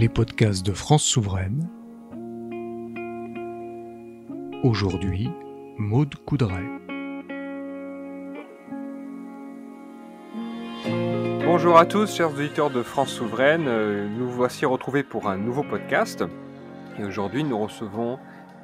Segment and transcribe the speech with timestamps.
[0.00, 1.68] les podcasts de France Souveraine.
[4.64, 5.28] Aujourd'hui,
[5.76, 6.64] Maude Coudray.
[11.44, 13.66] Bonjour à tous, chers auditeurs de France Souveraine.
[13.68, 16.24] Euh, nous voici retrouvés pour un nouveau podcast.
[16.98, 18.18] Et aujourd'hui, nous recevons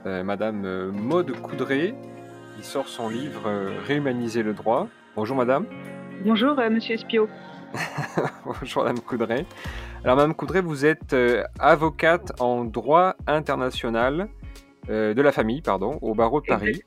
[0.06, 1.94] euh, Madame euh, Maude Coudray,
[2.56, 3.52] qui sort son livre
[3.86, 4.88] Réhumaniser le droit.
[5.16, 5.66] Bonjour Madame.
[6.24, 7.28] Bonjour Monsieur Espio.
[8.46, 9.44] Bonjour Madame Coudray.
[10.06, 11.16] Alors Madame Coudray, vous êtes
[11.58, 14.28] avocate en droit international
[14.86, 16.80] de la famille, pardon, au barreau de Paris.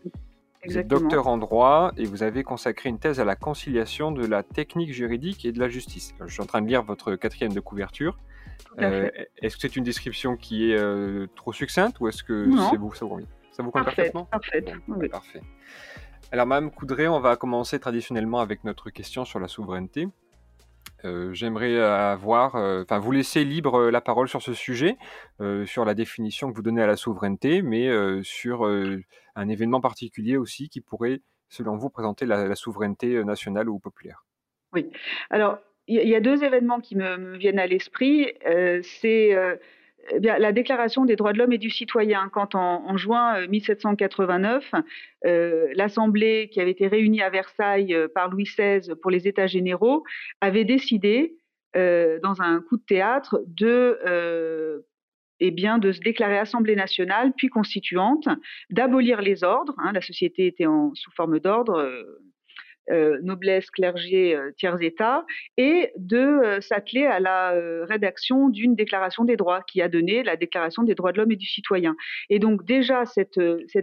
[0.65, 4.25] Vous êtes docteur en droit et vous avez consacré une thèse à la conciliation de
[4.25, 6.15] la technique juridique et de la justice.
[6.25, 8.17] Je suis en train de lire votre quatrième de couverture.
[8.79, 9.09] Euh,
[9.41, 12.93] est-ce que c'est une description qui est euh, trop succincte ou est-ce que c'est vous,
[12.93, 13.27] ça vous convient?
[13.51, 14.25] Ça vous convient parfaitement?
[14.31, 14.63] Parfait.
[14.87, 15.09] oui.
[15.09, 15.41] Parfait.
[16.31, 20.07] Alors, Madame Coudray, on va commencer traditionnellement avec notre question sur la souveraineté.
[21.05, 24.97] Euh, j'aimerais avoir, euh, enfin, vous laisser libre euh, la parole sur ce sujet,
[25.65, 27.89] sur la définition que vous donnez à la souveraineté, mais
[28.23, 34.25] sur un événement particulier aussi qui pourrait, selon vous, présenter la, souveraineté nationale ou populaire.
[34.73, 34.89] Oui.
[35.29, 38.33] Alors, il y, a deux événements qui me viennent à l'esprit.
[38.83, 39.59] C'est
[40.11, 44.81] eh la Déclaration des droits de l'homme et du citoyen, quand en, juin 1789, euh,
[45.25, 49.47] euh, l'Assemblée qui avait été réunie à Versailles euh, par Louis XVI pour les États
[49.47, 50.03] généraux
[50.41, 51.35] avait décidé,
[51.75, 54.83] dans un coup de théâtre, de
[55.39, 58.27] eh de se déclarer Assemblée nationale, puis constituante,
[58.71, 59.75] d'abolir les ordres.
[59.77, 61.87] Hein, la société était sous forme d'ordre,
[63.21, 65.25] noblesse, clergé, euh, tiers état,
[65.57, 67.53] et de euh, s'atteler à la
[67.85, 71.35] rédaction d'une déclaration des droits qui a donné la déclaration des droits de l'homme et
[71.35, 71.95] du citoyen.
[72.29, 73.37] Et donc déjà, cet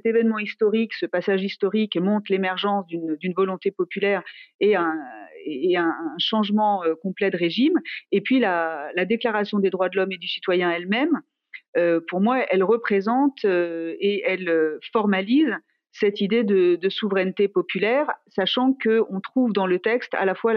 [0.04, 4.22] événement historique, ce passage historique montre l'émergence d'une volonté populaire
[4.60, 4.94] et un,
[6.18, 7.78] changement complet de régime.
[8.12, 11.20] Et puis la, déclaration des droits de l'homme et du citoyen elle-même,
[12.08, 15.54] pour moi, elle représente et elle formalise
[15.98, 20.54] cette idée de, souveraineté populaire, sachant qu'on trouve dans le texte à la fois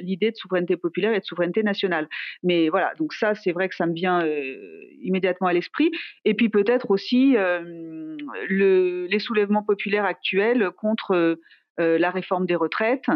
[0.00, 2.08] l'idée de souveraineté populaire et de souveraineté nationale.
[2.42, 4.54] Mais voilà, donc ça, c'est vrai que ça me vient euh,
[5.00, 5.90] immédiatement à l'esprit.
[6.24, 8.16] Et puis peut-être aussi euh,
[8.48, 11.38] les soulèvements populaires actuels contre
[11.80, 13.06] euh, la réforme des retraites.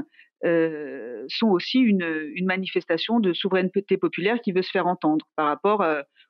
[0.42, 5.84] Sont aussi une, manifestation de souveraineté populaire qui veut se faire entendre par rapport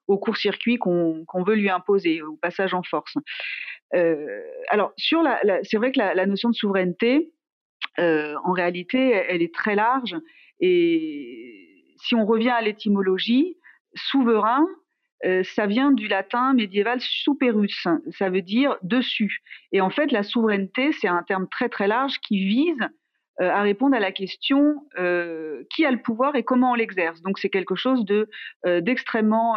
[0.06, 3.16] au court-circuit qu'on veut lui imposer, au passage en force.
[3.94, 7.32] Euh, alors, sur la, c'est vrai que la, notion de souveraineté,
[7.98, 10.16] euh, en réalité, elle est très large.
[10.60, 13.56] Et si on revient à l'étymologie,
[13.94, 14.66] souverain,
[15.24, 19.42] euh, ça vient du latin médiéval superus, ça veut dire dessus.
[19.72, 22.88] Et en fait, la souveraineté, c'est un terme très très large qui vise
[23.42, 27.20] euh, à répondre à la question euh, qui a le pouvoir et comment on l'exerce.
[27.20, 28.30] Donc c'est quelque chose de
[28.64, 29.56] euh, d'extrêmement,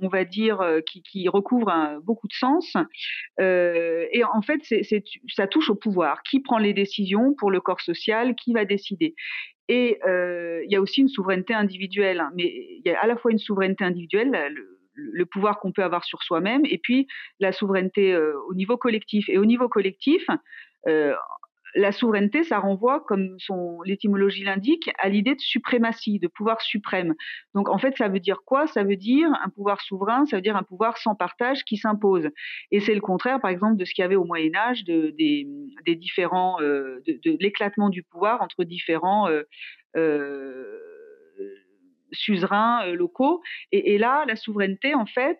[0.00, 1.72] on va dire, qui, qui recouvre
[2.04, 2.74] beaucoup de sens.
[3.38, 6.22] et en fait, c'est, ça touche au pouvoir.
[6.22, 8.34] Qui prend les décisions pour le corps social?
[8.34, 9.14] Qui va décider?
[9.68, 12.20] Et il y a aussi une souveraineté individuelle.
[12.20, 12.30] Hein.
[12.34, 15.84] mais il y a à la fois une souveraineté individuelle, le, le pouvoir qu'on peut
[15.84, 17.06] avoir sur soi-même, et puis
[17.40, 19.28] la souveraineté au niveau collectif.
[19.28, 20.26] Et au niveau collectif,
[20.88, 21.14] euh,
[21.74, 27.14] la souveraineté, ça renvoie, comme son l'étymologie l'indique, à l'idée de suprématie, de pouvoir suprême.
[27.54, 28.66] Donc en fait, ça veut dire quoi?
[28.66, 32.28] Ça veut dire un pouvoir souverain, ça veut dire un pouvoir sans partage qui s'impose.
[32.70, 35.14] Et c'est le contraire, par exemple, de ce qu'il y avait au Moyen Âge, de,
[35.16, 39.42] des, différents, euh, de, l'éclatement du pouvoir entre différents euh,
[39.96, 40.78] euh,
[42.12, 43.42] suzerains locaux.
[43.72, 45.38] Et, là, la souveraineté, en fait,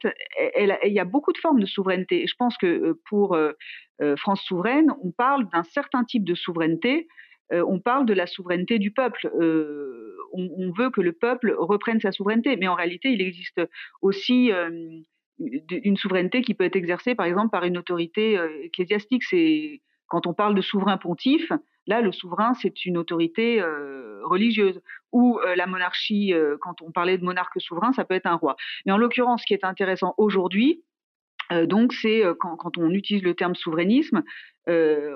[0.57, 2.23] il y a beaucoup de formes de souveraineté.
[2.23, 3.37] Et je pense que pour
[4.03, 7.09] euh, France souveraine, on parle d'un certain type de souveraineté.
[7.53, 9.31] Euh, on parle de la souveraineté du peuple.
[9.41, 13.61] Euh, on, veut que le peuple reprenne sa souveraineté, mais en réalité, il existe
[14.01, 14.51] aussi
[15.39, 19.25] une souveraineté qui peut être exercée, par exemple, par une autorité ecclésiastique.
[19.25, 21.53] C'est quand on parle de souverain pontife.
[21.87, 23.63] Là, le souverain, c'est une autorité
[24.25, 24.81] religieuse.
[25.13, 28.57] Ou la monarchie, quand on parlait de monarque souverain, ça peut être un roi.
[28.87, 30.92] Mais en l'occurrence, ce qui est intéressant aujourd'hui, euh,
[31.51, 34.23] donc, c'est euh, quand, on utilise le terme souverainisme,
[34.69, 35.15] euh,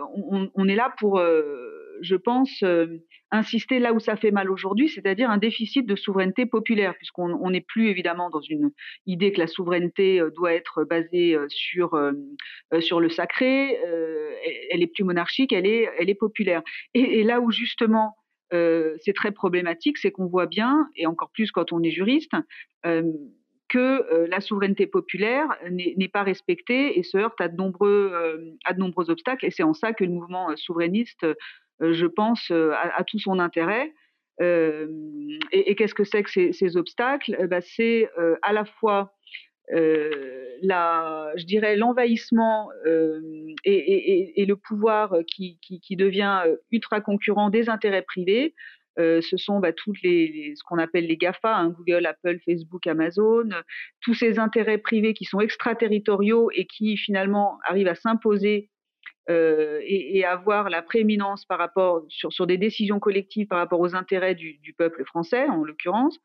[0.55, 1.23] on, est là pour,
[2.01, 2.65] je pense,
[3.31, 7.61] insister là où ça fait mal aujourd'hui, c'est-à-dire un déficit de souveraineté populaire, puisqu'on n'est
[7.61, 8.73] plus évidemment dans une
[9.07, 11.97] idée que la souveraineté doit être basée sur,
[12.81, 13.79] sur le sacré,
[14.71, 16.63] elle est plus monarchique, elle est, elle est populaire.
[16.95, 18.17] Et là où justement
[18.51, 22.33] c'est très problématique, c'est qu'on voit bien, et encore plus quand on est juriste,
[23.69, 23.79] que
[24.13, 28.75] euh, la souveraineté populaire n'est pas respectée et se heurte à de nombreux, euh, à
[28.75, 29.47] de nombreux obstacles.
[29.47, 31.27] Et c'est en ça que le mouvement euh, souverainiste,
[31.81, 33.93] je pense, a, tout son intérêt.
[34.41, 37.37] et, qu'est-ce que c'est que ces, obstacles?
[37.49, 38.09] Ben, C'est
[38.41, 39.13] à la fois
[39.71, 48.55] la, je dirais l'envahissement et, le pouvoir qui, qui devient ultra concurrent des intérêts privés,
[48.99, 52.87] euh, ce sont bah, toutes les, ce qu'on appelle les GAFA, hein, Google, Apple, Facebook,
[52.87, 53.49] Amazon,
[54.01, 58.71] tous ces intérêts privés qui sont extraterritoriaux et qui finalement arrivent à s'imposer
[59.29, 63.97] euh, et, et, avoir la prééminence par rapport sur, des décisions collectives par rapport aux
[63.97, 66.17] intérêts du, peuple français en l'occurrence.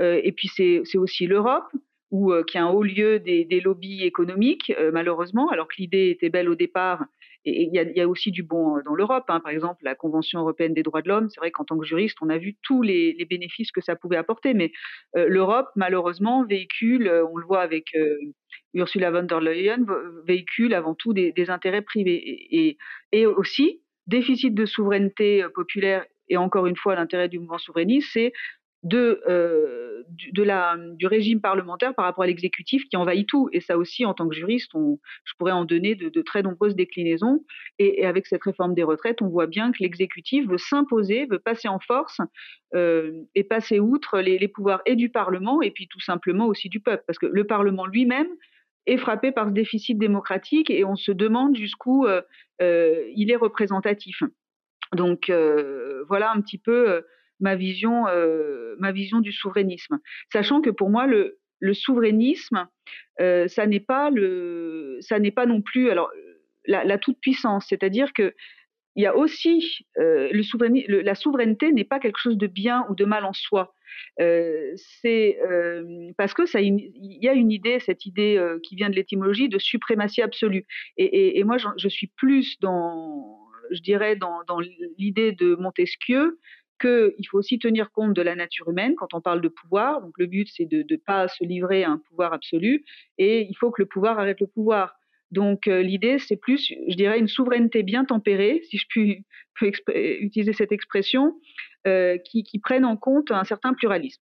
[0.00, 1.70] Euh, et puis c'est aussi l'Europe
[2.10, 6.54] qui est un haut lieu des lobbies économiques malheureusement, alors que l'idée était belle au
[6.54, 7.04] départ
[7.48, 9.24] et il y, a aussi du bon euh, dans l'Europe.
[9.28, 9.40] Hein.
[9.40, 12.18] Par exemple, la Convention européenne des droits de l'homme, c'est vrai qu'en tant que juriste,
[12.20, 14.54] on a vu tous les, bénéfices que ça pouvait apporter.
[14.54, 14.72] Mais
[15.16, 17.86] euh, l'Europe, malheureusement, véhicule, euh, on le voit avec
[18.74, 19.84] Ursula von der Leyen,
[20.26, 22.22] véhicule avant tout des, intérêts privés.
[22.50, 22.78] Et,
[23.12, 28.32] et, aussi, déficit de souveraineté populaire et encore une fois, l'intérêt du mouvement souverainiste, c'est
[28.84, 33.48] de, euh, du, la, du régime parlementaire par rapport à l'exécutif qui envahit tout.
[33.52, 36.76] Et ça aussi, en tant que juriste, on, je pourrais en donner de, très nombreuses
[36.76, 37.44] déclinaisons.
[37.78, 41.68] Et, avec cette réforme des retraites, on voit bien que l'exécutif veut s'imposer, veut passer
[41.68, 42.20] en force
[42.74, 46.80] euh, et passer outre les, pouvoirs et du Parlement et puis tout simplement aussi du
[46.80, 47.02] peuple.
[47.06, 48.28] Parce que le Parlement lui-même
[48.86, 52.22] est frappé par ce déficit démocratique et on se demande jusqu'où euh,
[52.60, 54.22] il est représentatif.
[54.94, 55.30] Donc
[56.08, 57.02] voilà un petit peu
[57.40, 59.98] ma vision, euh, ma vision du souverainisme.
[60.32, 61.38] Sachant que pour moi, le,
[61.72, 62.68] souverainisme,
[63.20, 66.10] euh, ça n'est pas le, ça n'est pas non plus alors
[66.66, 67.66] la, toute puissance.
[67.68, 68.34] C'est-à-dire que
[68.96, 72.94] il y a aussi euh, le la souveraineté n'est pas quelque chose de bien ou
[72.94, 73.74] de mal en soi.
[74.16, 75.38] C'est
[76.16, 79.58] parce que ça, il y a une idée, cette idée qui vient de l'étymologie de
[79.58, 80.66] suprématie absolue.
[80.96, 83.38] Et, moi, je suis plus dans,
[83.70, 84.60] je dirais, dans
[84.96, 86.38] l'idée de Montesquieu
[86.78, 90.00] qu'il faut aussi tenir compte de la nature humaine quand on parle de pouvoir.
[90.00, 92.84] Donc le but, c'est de ne pas se livrer à un pouvoir absolu
[93.18, 94.94] et il faut que le pouvoir arrête le pouvoir.
[95.30, 99.26] Donc euh, l'idée, c'est plus, je dirais, une souveraineté bien tempérée, si je puis,
[99.94, 101.38] utiliser cette expression,
[101.86, 104.22] euh, qui, prenne en compte un certain pluralisme.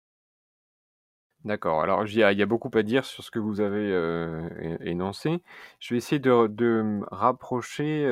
[1.46, 1.82] D'accord.
[1.82, 5.42] Alors, il y, a, beaucoup à dire sur ce que vous avez euh, énoncé.
[5.80, 8.04] Je vais essayer de, rapprocher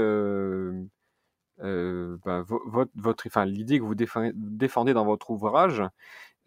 [1.60, 5.84] ben, votre, votre, enfin, l'idée que vous défendez dans votre ouvrage,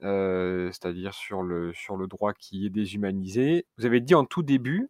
[0.02, 1.72] euh, c'est-à-dire sur le,
[2.06, 3.66] droit qui est déshumanisé.
[3.76, 4.88] Vous avez dit en tout début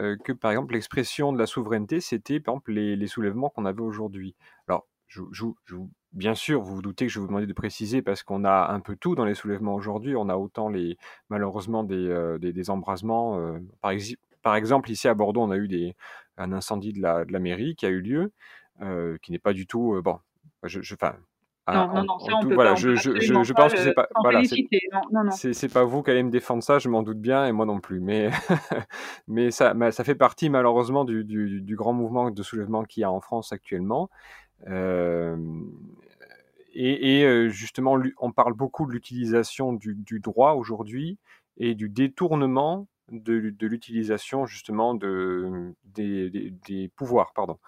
[0.00, 3.82] euh, que, par exemple, l'expression de la souveraineté, c'était, par exemple, les, soulèvements qu'on avait
[3.82, 4.34] aujourd'hui.
[4.66, 4.86] Alors,
[6.12, 8.72] bien sûr, vous vous doutez que je vais vous demander de préciser parce qu'on a
[8.72, 10.16] un peu tout dans les soulèvements aujourd'hui.
[10.16, 10.96] On a autant, les,
[11.28, 13.38] malheureusement, des, euh, embrasements.
[13.38, 13.58] Euh,
[14.42, 15.92] par, exemple, ici à Bordeaux, on a eu
[16.38, 18.32] un incendie de la mairie qui a eu lieu.
[18.82, 20.18] Euh, qui n'est pas du tout euh, bon.
[20.62, 20.80] Je,
[21.68, 24.42] non, non, non, ça, on peut voilà, je, je, je, pense que c'est pas, voilà,
[24.44, 27.80] c'est pas vous qui allez me défendre ça, je m'en doute bien, et moi non
[27.80, 28.00] plus.
[28.00, 28.30] Mais,
[29.28, 33.04] mais ça, ça fait partie malheureusement du, du, du, grand mouvement de soulèvement qu'il y
[33.04, 34.10] a en France actuellement.
[34.68, 35.36] Euh,
[36.72, 41.18] et, et, justement, on parle beaucoup de l'utilisation du, du, droit aujourd'hui
[41.56, 47.32] et du détournement de, de l'utilisation justement de, des, des, des pouvoirs.
[47.34, 47.58] Pardon.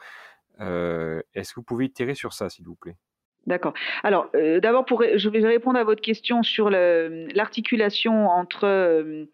[0.62, 2.96] Euh, est-ce que vous pouvez tirer sur ça, s'il vous plaît?
[3.44, 3.74] D'accord.
[4.04, 4.86] Alors, euh, d'abord,
[5.16, 9.26] je vais répondre à votre question sur l'articulation entre, euh,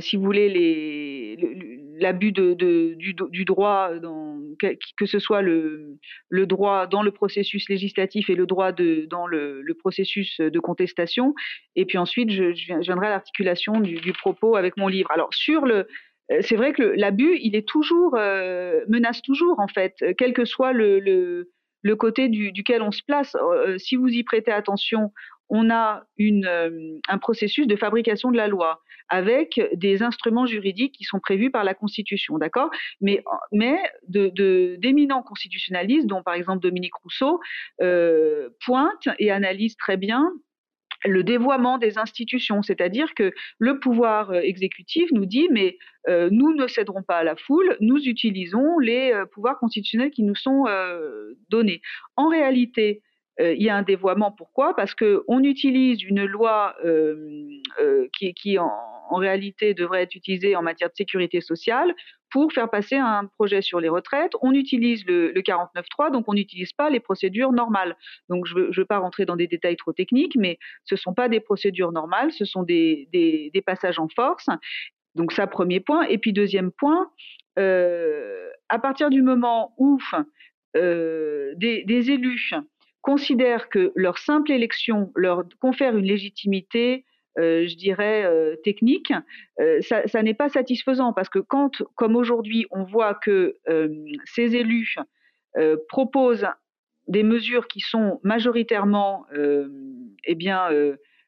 [0.00, 1.38] si vous voulez,
[1.98, 5.96] l'abus de, du, droit, dans, que, ce soit le,
[6.28, 11.34] le, droit dans le processus législatif et le droit dans le, processus de contestation.
[11.76, 15.10] Et puis ensuite, je, viendrai à l'articulation du, du, propos avec mon livre.
[15.12, 15.88] Alors, sur le,
[16.40, 20.72] c'est vrai que l'abus, il est toujours euh, menace toujours en fait, quel que soit
[20.72, 21.50] le, le,
[21.82, 23.36] le côté du, duquel on se place.
[23.36, 25.12] Euh, si vous y prêtez attention,
[25.48, 31.04] on a une, un processus de fabrication de la loi avec des instruments juridiques qui
[31.04, 32.70] sont prévus par la Constitution, d'accord?
[33.00, 33.78] Mais, mais
[34.08, 37.38] d'éminents de, constitutionnalistes, dont par exemple Dominique Rousseau,
[37.82, 40.32] euh, pointent et analysent très bien
[41.06, 46.54] le dévoiement des institutions, c'est-à-dire que le pouvoir euh, exécutif nous dit mais euh, nous
[46.54, 50.64] ne céderons pas à la foule, nous utilisons les euh, pouvoirs constitutionnels qui nous sont
[51.50, 51.80] donnés.
[52.16, 53.02] En réalité,
[53.38, 54.32] il y a un dévoiement.
[54.32, 54.74] Pourquoi?
[54.74, 56.74] Parce qu'on utilise une loi
[58.16, 58.72] qui, qui en,
[59.10, 61.94] en, réalité devrait être utilisée en matière de sécurité sociale
[62.30, 64.32] pour faire passer un projet sur les retraites.
[64.42, 67.96] On utilise le, le 49.3, donc on n'utilise pas les procédures normales.
[68.28, 71.14] Donc je ne veux, pas rentrer dans des détails trop techniques, mais ce ne sont
[71.14, 74.48] pas des procédures normales, ce sont des, des, des, passages en force.
[75.14, 76.02] Donc ça, premier point.
[76.08, 77.10] Et puis deuxième point,
[77.58, 79.98] euh, à partir du moment où
[80.76, 82.52] euh, des, des élus
[83.06, 87.04] considèrent que leur simple élection leur confère une légitimité
[87.38, 89.12] euh, je dirais, euh, technique,
[89.60, 93.56] euh, ça, ça n'est pas satisfaisant parce que quand, comme aujourd'hui, on voit que
[94.24, 94.96] ces élus
[95.88, 96.46] proposent
[97.08, 99.26] des mesures qui sont majoritairement,
[100.24, 100.68] eh bien,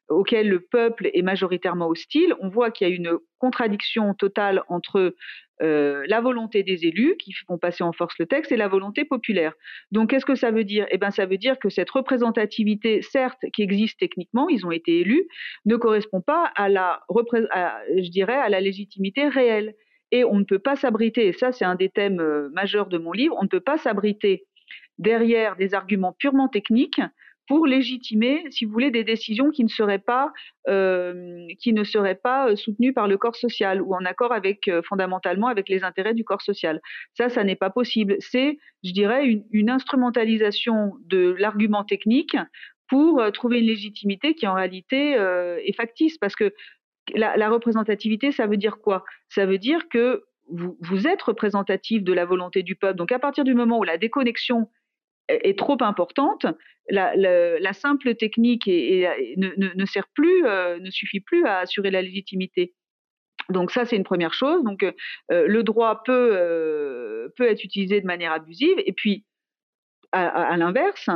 [0.09, 5.15] auquel le peuple est majoritairement hostile, on voit qu'il y a une contradiction totale entre
[5.61, 9.05] euh, la volonté des élus qui font passer en force le texte et la volonté
[9.05, 9.53] populaire.
[9.91, 10.87] Donc qu'est-ce que ça veut dire?
[10.89, 14.99] Eh bien ça veut dire que cette représentativité, certes qui existe techniquement, ils ont été
[14.99, 15.27] élus,
[15.65, 19.75] ne correspond pas à la, je dirais, à la légitimité réelle.
[20.11, 22.97] Et on ne peut pas s'abriter, et ça c'est un des thèmes euh, majeurs de
[22.97, 24.47] mon livre, on ne peut pas s'abriter
[24.97, 27.01] derrière des arguments purement techniques
[27.49, 30.31] pour légitimer, si vous voulez, des décisions qui ne seraient pas,
[30.67, 34.67] euh, qui ne seraient pas euh, soutenues par le corps social ou en accord avec
[34.67, 36.79] euh, fondamentalement avec les intérêts du corps social.
[37.15, 38.17] Ça, ça n'est pas possible.
[38.19, 42.37] C'est, je dirais, une, instrumentalisation de l'argument technique
[42.87, 46.53] pour trouver une légitimité qui en réalité est factice, parce que
[47.13, 49.03] la, représentativité, ça veut dire quoi?
[49.29, 52.97] Ça veut dire que vous êtes représentatif de la volonté du peuple.
[52.97, 54.67] Donc à partir du moment où la déconnexion
[55.29, 56.45] est trop importante,
[56.89, 62.73] la, simple technique ne, sert plus, euh, ne suffit plus à assurer la légitimité.
[63.49, 64.63] Donc ça, c'est une première chose.
[64.63, 64.91] Donc euh,
[65.29, 68.77] le droit euh, peut être utilisé de manière abusive.
[68.85, 69.25] Et puis,
[70.11, 71.07] à l'inverse,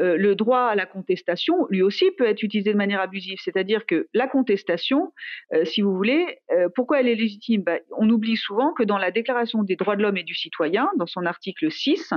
[0.00, 3.38] euh, le droit à la contestation, lui aussi, peut être utilisé de manière abusive.
[3.42, 5.12] C'est-à-dire que la contestation,
[5.52, 7.62] euh, si vous voulez, euh, pourquoi elle est légitime?
[7.62, 10.88] Ben, On oublie souvent que dans la Déclaration des droits de l'homme et du citoyen,
[10.96, 12.14] dans son article 6,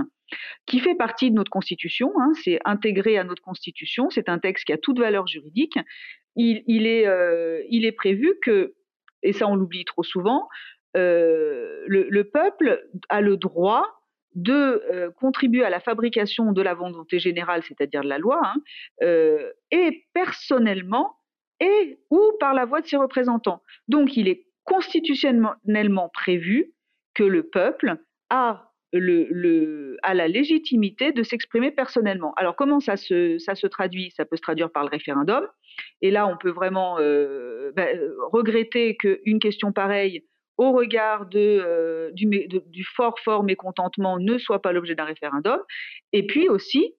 [0.65, 4.65] qui fait partie de notre Constitution, hein, c'est intégré à notre Constitution, c'est un texte
[4.65, 5.77] qui a toute valeur juridique,
[6.35, 8.73] il est, prévu que,
[9.21, 10.47] et ça on l'oublie trop souvent,
[10.95, 14.02] le, peuple a le droit
[14.35, 18.55] de euh, contribuer à la fabrication de la volonté générale, c'est-à-dire de la loi, hein,
[19.03, 21.15] euh, et personnellement
[21.59, 23.61] et ou par la voix de ses représentants.
[23.87, 26.73] Donc il est constitutionnellement prévu
[27.13, 27.97] que le peuple
[28.29, 32.33] a, le, a la légitimité de s'exprimer personnellement.
[32.35, 34.11] Alors comment ça se, ça se traduit?
[34.11, 35.47] Ça peut se traduire par le référendum.
[36.01, 37.99] Et là, on peut vraiment euh, ben,
[38.31, 40.23] regretter qu'une question pareille
[40.57, 45.59] au regard euh, du, fort, fort mécontentement, ne soit pas l'objet d'un référendum,
[46.11, 46.93] et puis aussi,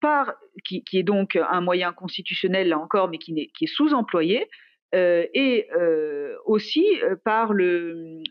[0.00, 0.32] par,
[0.64, 4.48] qui, est donc un moyen constitutionnel, là encore, mais qui, est, sous-employé,
[4.94, 6.84] euh, et euh, aussi
[7.24, 8.22] par le,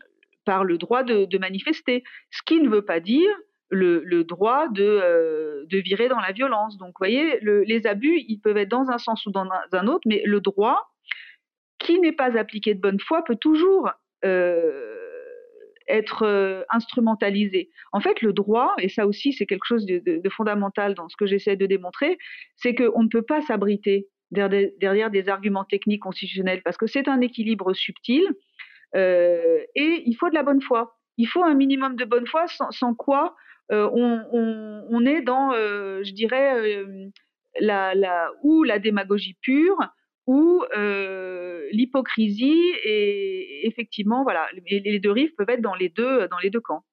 [0.44, 3.30] par le droit de, manifester, ce qui ne veut pas dire
[3.70, 6.76] le, droit de, de, virer dans la violence.
[6.76, 10.02] Donc, vous voyez, les abus, ils peuvent être dans un sens ou dans un autre,
[10.06, 10.90] mais le droit
[11.78, 13.90] qui n'est pas appliqué de bonne foi peut toujours
[15.90, 17.70] être euh, instrumentalisé.
[17.92, 21.26] En fait, le droit, et ça aussi c'est quelque chose de, fondamental dans ce que
[21.26, 22.18] j'essaie de démontrer,
[22.56, 27.20] c'est qu'on ne peut pas s'abriter derrière des, arguments techniques constitutionnels parce que c'est un
[27.20, 28.22] équilibre subtil
[28.94, 30.96] euh, et il faut de la bonne foi.
[31.16, 33.34] Il faut un minimum de bonne foi sans, quoi
[33.72, 36.84] on, est dans, je dirais,
[37.60, 39.76] la, ou la démagogie pure
[40.28, 46.50] euh, l'hypocrisie et effectivement voilà les deux rives peuvent être dans les deux dans les
[46.50, 46.84] deux camps.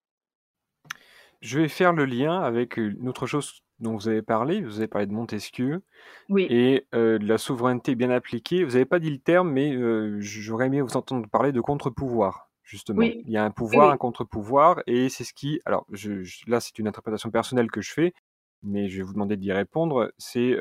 [1.42, 4.62] Je vais faire le lien avec une autre chose dont vous avez parlé.
[4.62, 5.84] Vous avez parlé de Montesquieu
[6.30, 6.48] oui.
[6.50, 8.64] et euh, de la souveraineté bien appliquée.
[8.64, 12.50] Vous n'avez pas dit le terme, mais euh, j'aurais aimé vous entendre parler de contre-pouvoir.
[12.64, 15.62] Justement, il y a un pouvoir, un contre-pouvoir, et c'est ce qui.
[15.64, 16.12] Alors, je,
[16.48, 18.14] là, c'est une interprétation personnelle que je fais,
[18.62, 20.12] mais je vais vous demander d'y répondre.
[20.18, 20.58] C'est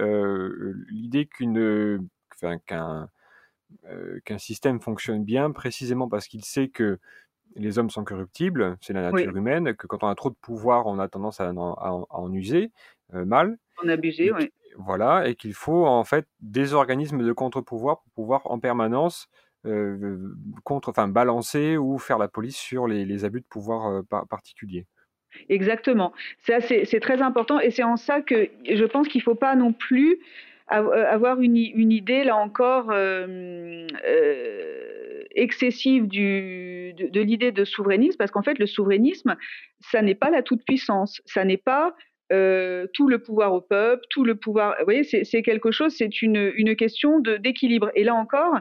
[0.88, 2.06] l'idée qu'une
[2.66, 3.08] qu'un
[3.90, 6.98] euh, qu'un système fonctionne bien précisément parce qu'il sait que
[7.56, 10.86] les hommes sont corruptibles, c'est la nature humaine, que quand on a trop de pouvoir,
[10.86, 12.70] on a tendance à en, user
[13.14, 13.58] euh, mal.
[13.82, 14.52] En abuser, oui.
[14.78, 19.28] Voilà, et qu'il faut en fait des organismes de contre-pouvoir pour pouvoir en permanence
[19.64, 20.32] euh,
[20.64, 24.86] contre, enfin, balancer ou faire la police sur les, abus de pouvoir particuliers.
[25.48, 26.12] Exactement.
[26.38, 29.72] C'est très important et c'est en ça que je pense qu'il ne faut pas non
[29.72, 30.18] plus
[30.68, 38.58] avoir une, idée, là encore, euh, euh, excessive de, l'idée de souverainisme, parce qu'en fait,
[38.58, 39.36] le souverainisme,
[39.80, 41.94] ça n'est pas la toute-puissance, ça n'est pas
[42.32, 44.74] euh, tout le pouvoir au peuple, tout le pouvoir.
[44.80, 47.90] Vous voyez, c'est quelque chose, c'est une, question d'équilibre.
[47.94, 48.56] Et là encore,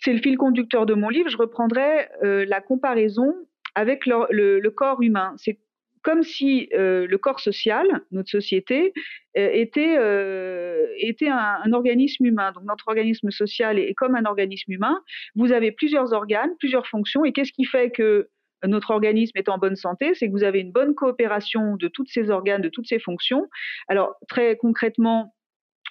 [0.00, 1.28] c'est le fil conducteur de mon livre.
[1.28, 3.34] Je reprendrai euh, la comparaison
[3.76, 5.34] avec le, le corps humain.
[5.36, 5.58] C'est
[6.02, 8.92] comme si euh, le corps social, notre société,
[9.36, 12.52] euh, était, euh, était un, organisme humain.
[12.52, 15.00] Donc notre organisme social est, comme un organisme humain.
[15.34, 17.24] Vous avez plusieurs organes, plusieurs fonctions.
[17.24, 18.28] Et qu'est-ce qui fait que
[18.66, 22.06] notre organisme est en bonne santé, c'est que vous avez une bonne coopération de tous
[22.08, 23.46] ces organes, de toutes ces fonctions.
[23.86, 25.32] Alors très concrètement,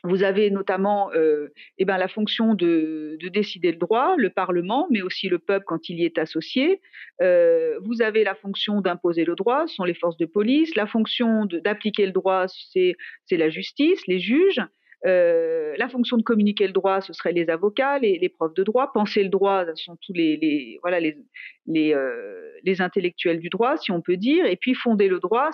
[0.04, 5.02] vous avez notamment euh, eh ben, la fonction de, décider le droit, le Parlement, mais
[5.02, 6.82] aussi le peuple quand il y est associé.
[7.22, 10.76] Euh, vous avez la fonction d'imposer le droit, ce sont les forces de police.
[10.76, 12.96] La fonction d'appliquer le droit, c'est
[13.32, 14.62] la justice, les juges.
[15.08, 18.92] Euh, la fonction de communiquer le droit, ce serait les avocats, les, profs de droit.
[18.94, 24.02] Penser le droit, ce sont tous les, voilà euh, les, intellectuels du droit, si on
[24.02, 24.46] peut dire.
[24.46, 25.52] Et puis fonder le droit,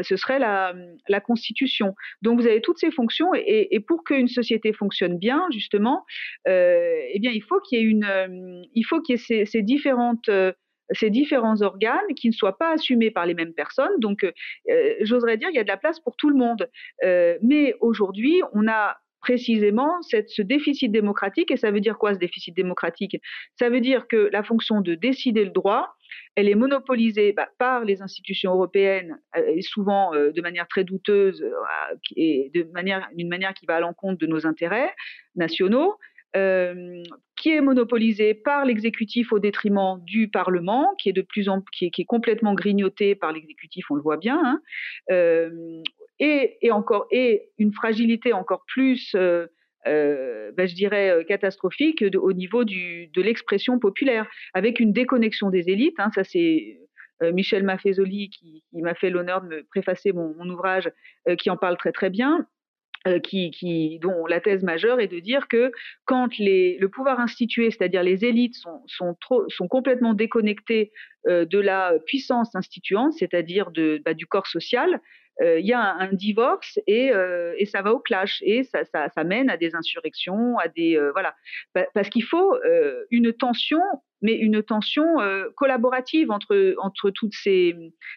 [0.00, 0.74] ce serait la,
[1.20, 1.94] Constitution.
[2.22, 3.34] Donc vous avez toutes ces fonctions.
[3.34, 6.04] Et, et pour qu'une société fonctionne bien, justement,
[6.46, 9.44] euh, eh bien il faut qu'il y ait une, il faut qu'il y ait ces,
[9.44, 10.30] ces différentes
[10.92, 13.98] ces différents organes qui ne soient pas assumés par les mêmes personnes.
[13.98, 14.32] Donc, euh,
[14.70, 16.68] euh, j'oserais dire, il y a de la place pour tout le monde.
[17.04, 21.50] Euh, mais aujourd'hui, on a précisément ce déficit démocratique.
[21.50, 23.16] Et ça veut dire quoi ce déficit démocratique?
[23.58, 25.96] Ça veut dire que la fonction de décider le droit,
[26.36, 31.44] elle est monopolisée bah, par les institutions européennes, et souvent de manière très douteuse
[32.14, 34.94] et d'une manière qui va à l'encontre de nos intérêts
[35.34, 35.96] nationaux.
[36.36, 37.02] Euh,
[37.40, 41.86] qui est monopolisé par l'exécutif au détriment du Parlement, qui est de plus en qui
[41.86, 44.60] est, complètement grignoté par l'exécutif, on le voit bien, hein,
[45.12, 45.80] euh,
[46.18, 49.46] et, et, encore et une fragilité encore plus, euh,
[49.86, 55.98] ben, je dirais catastrophique au niveau de l'expression populaire, avec une déconnexion des élites.
[55.98, 56.80] Hein, ça c'est
[57.32, 60.90] Michel Maffezoli qui, m'a fait l'honneur de me préfacer mon ouvrage,
[61.38, 62.46] qui en parle très très bien.
[63.08, 63.18] Euh,
[64.00, 65.72] dont la thèse majeure est de dire que
[66.04, 69.16] quand le pouvoir institué, c'est-à-dire les élites, sont,
[69.68, 70.92] complètement déconnectés
[71.26, 73.70] euh, de la puissance instituante, c'est-à-dire
[74.04, 75.00] bah, du corps social,
[75.40, 79.50] il y a un, divorce et, euh, et, ça va au clash et ça, mène
[79.50, 81.34] à des insurrections, à des euh, voilà,
[81.94, 82.56] parce qu'il faut
[83.10, 83.80] une tension
[84.22, 87.74] mais une tension euh, collaborative entre, entre toutes ces...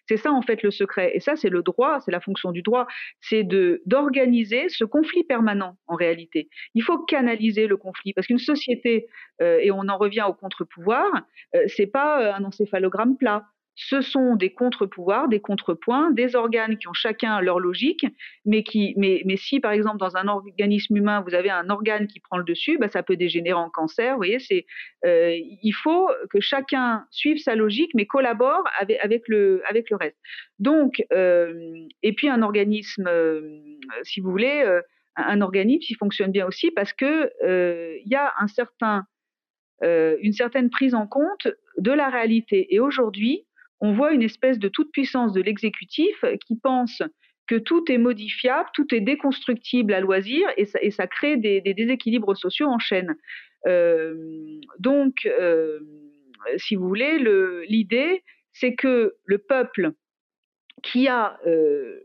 [0.08, 1.12] C'est ça en fait le secret.
[1.14, 2.88] Et ça, c'est le droit, c'est la fonction du droit,
[3.20, 6.50] c'est de d'organiser ce conflit permanent en réalité.
[6.76, 9.08] Il faut canaliser le conflit parce qu'une société,
[9.42, 11.08] euh, et on en revient au contre-pouvoir,
[11.56, 16.88] euh, c'est pas un encéphalogramme plat ce sont des contre-pouvoirs, des contrepoints, des organes qui
[16.88, 18.06] ont chacun leur logique,
[18.46, 22.08] mais qui, mais, mais si par exemple dans un organisme humain vous avez un organe
[22.08, 24.14] qui prend le dessus, bah, ça peut dégénérer en cancer.
[24.14, 24.66] Vous voyez, c'est,
[25.06, 30.18] euh, il faut que chacun suive sa logique, mais collabore avec, le, avec le reste.
[30.60, 33.60] Donc, euh, et puis un organisme, euh,
[34.04, 34.64] si vous voulez,
[35.16, 39.06] un organisme qui fonctionne bien aussi parce que il y a un certain
[39.84, 42.74] une certaine prise en compte de la réalité.
[42.74, 43.46] Et aujourd'hui,
[43.82, 47.02] on voit une espèce de toute puissance de l'exécutif qui pense
[47.48, 52.68] que tout est modifiable, tout est déconstructible à loisir et ça, crée des, déséquilibres sociaux
[52.68, 53.18] en chaîne.
[53.68, 54.16] Euh,
[54.80, 55.80] donc, euh,
[56.58, 57.20] si vous voulez,
[57.68, 59.92] l'idée, c'est que le peuple
[60.84, 62.02] qui a, euh,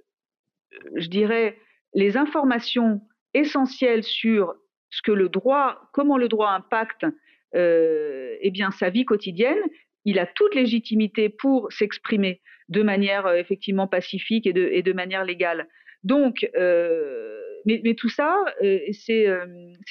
[0.94, 1.58] je dirais,
[1.94, 3.00] les informations
[3.34, 4.54] essentielles sur
[4.90, 7.06] ce que le droit, comment le droit impacte
[7.54, 9.62] euh, eh bien, sa vie quotidienne,
[10.06, 15.68] il a toute légitimité pour s'exprimer de manière euh, effectivement pacifique et de, manière légale.
[16.04, 19.26] Donc, euh, mais, tout ça, euh, c'est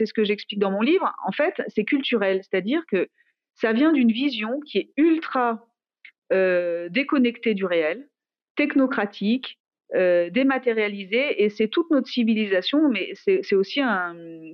[0.05, 1.13] ce que j'explique dans mon livre.
[1.27, 3.09] En fait, c'est culturel, c'est-à-dire que
[3.53, 5.67] ça vient d'une vision qui est ultra
[6.89, 8.09] déconnectée du réel,
[8.55, 9.59] technocratique,
[9.93, 13.81] euh, dématérialisée, et c'est toute notre civilisation, mais c'est aussi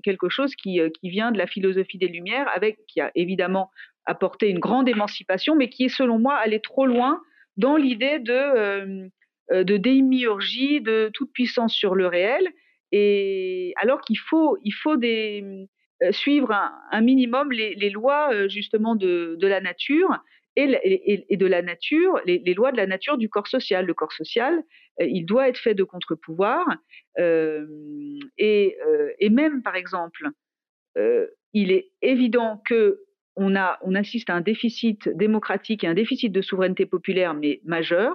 [0.04, 3.72] quelque chose qui, qui vient de la philosophie des Lumières, avec qui a évidemment
[4.06, 7.22] apporter une grande émancipation, mais qui est selon moi allé trop loin
[7.58, 9.08] dans l'idée de, euh,
[9.52, 12.48] euh, de démiurgie, de toute puissance sur le réel,
[12.92, 16.52] et alors qu'il faut, il faut euh, suivre
[16.92, 20.18] un, minimum les, lois euh, justement de, de la nature
[20.56, 23.86] et, de la nature, les, lois de la nature du corps social.
[23.86, 24.62] Le corps social, euh,
[25.06, 26.68] il doit être fait de contre-pouvoirs,
[27.20, 27.66] euh,
[28.38, 28.78] et,
[29.20, 30.30] et, même par exemple,
[31.54, 33.02] il est évident que
[33.36, 37.62] on, a, on assiste à un déficit démocratique et un déficit de souveraineté populaire, mais
[37.64, 38.14] majeur.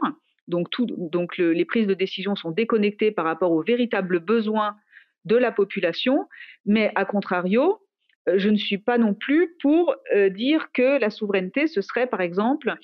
[0.49, 4.77] Donc, tout, donc le, les prises de décision sont déconnectées par rapport aux véritables besoins
[5.25, 6.29] de la population.
[6.64, 7.81] Mais à contrario,
[8.29, 12.07] euh, je ne suis pas non plus pour euh, dire que la souveraineté, ce serait
[12.07, 12.75] par exemple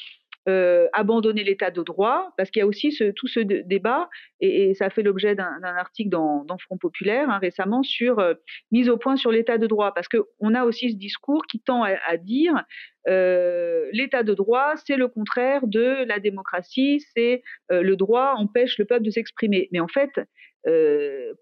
[0.49, 4.87] euh, abandonner l'état de droit, parce qu'il y a aussi tout ce débat, et, ça
[4.87, 8.35] a fait l'objet d'un article dans, Front Populaire hein, récemment sur euh,
[8.73, 11.85] mise au point sur l'état de droit, parce qu'on a aussi ce discours qui tend
[11.85, 12.65] à, dire
[13.07, 18.85] euh, l'état de droit, c'est le contraire de la démocratie, c'est le droit empêche le
[18.85, 19.69] peuple de s'exprimer.
[19.71, 20.11] Mais en fait,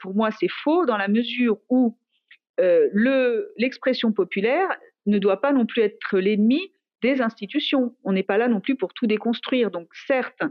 [0.00, 1.96] pour moi, c'est faux dans la mesure où
[2.58, 4.68] l'expression populaire
[5.06, 6.70] ne doit pas non plus être l'ennemi
[7.02, 7.94] des institutions.
[8.04, 9.70] On n'est pas là non plus pour tout déconstruire.
[9.70, 10.42] Donc certes,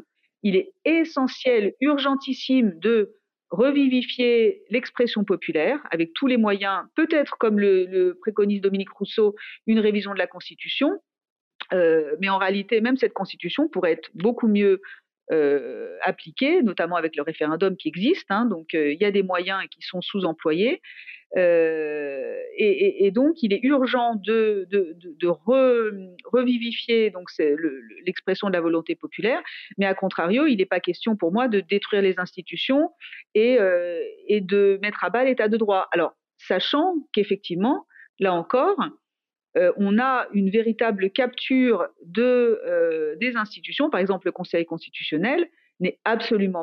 [0.44, 3.14] il est essentiel, urgentissime de
[3.50, 9.36] revivifier l'expression populaire avec tous les moyens, peut-être comme le, préconise Dominique Rousseau,
[9.66, 11.02] une révision de la Constitution.
[11.74, 14.82] Euh, mais en réalité, même cette Constitution pourrait être beaucoup mieux
[15.32, 18.28] euh, appliquée, notamment avec le référendum qui existe.
[18.30, 18.46] Hein.
[18.46, 20.82] donc, euh, il y a des moyens qui sont sous-employés.
[21.38, 24.68] Euh, et, donc, il est urgent de,
[26.26, 27.30] revivifier donc
[28.06, 29.42] l'expression de la volonté populaire,
[29.78, 32.90] mais à contrario, il n'est pas question pour moi de détruire les institutions
[33.36, 35.88] et, euh, et de mettre à bas l'état de droit.
[35.92, 37.86] Alors, sachant qu'effectivement,
[38.20, 38.78] là encore,
[39.60, 45.48] euh, on a une véritable capture de, des institutions, par exemple le Conseil constitutionnel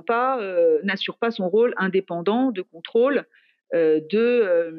[0.06, 0.38] pas,
[0.82, 3.24] n'assure pas son rôle indépendant de contrôle
[3.74, 4.70] euh, euh,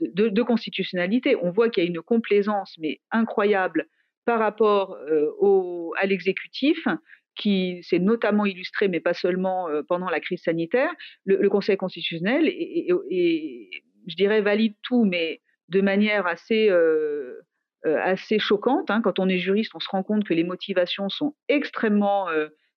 [0.00, 1.36] de, constitutionnalité.
[1.42, 3.86] On voit qu'il y a une complaisance, mais incroyable,
[4.24, 6.78] par rapport euh, à l'exécutif,
[7.36, 10.90] qui s'est notamment illustré, mais pas seulement pendant la crise sanitaire.
[11.24, 16.70] Le, Conseil constitutionnel, je dirais, valide tout, mais de manière assez,
[17.84, 18.90] assez choquante.
[18.90, 19.00] Hein.
[19.02, 22.28] Quand on est juriste, on se rend compte que les motivations sont extrêmement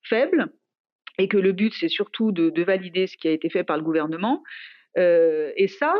[0.04, 0.48] faibles
[1.18, 3.78] et que le but, c'est surtout de, de, valider ce qui a été fait par
[3.78, 4.44] le gouvernement.
[4.96, 5.94] Et ça,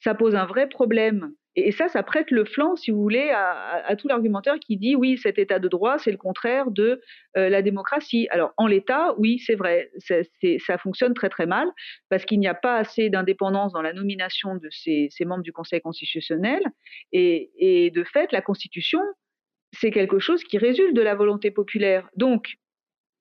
[0.00, 1.32] ça pose un vrai problème.
[1.56, 5.18] Et, ça, ça prête le flanc, si vous voulez, à, tout l'argumentaire qui dit oui,
[5.18, 7.00] cet état de droit, c'est le contraire de
[7.36, 8.28] euh, la démocratie.
[8.30, 11.68] Alors, en l'état, oui, c'est vrai, ça fonctionne très très mal
[12.08, 15.80] parce qu'il n'y a pas assez d'indépendance dans la nomination de ces, membres du Conseil
[15.80, 16.62] constitutionnel.
[17.12, 19.00] Et, et de fait, la Constitution,
[19.72, 22.08] c'est quelque chose qui résulte de la volonté populaire.
[22.16, 22.56] Donc,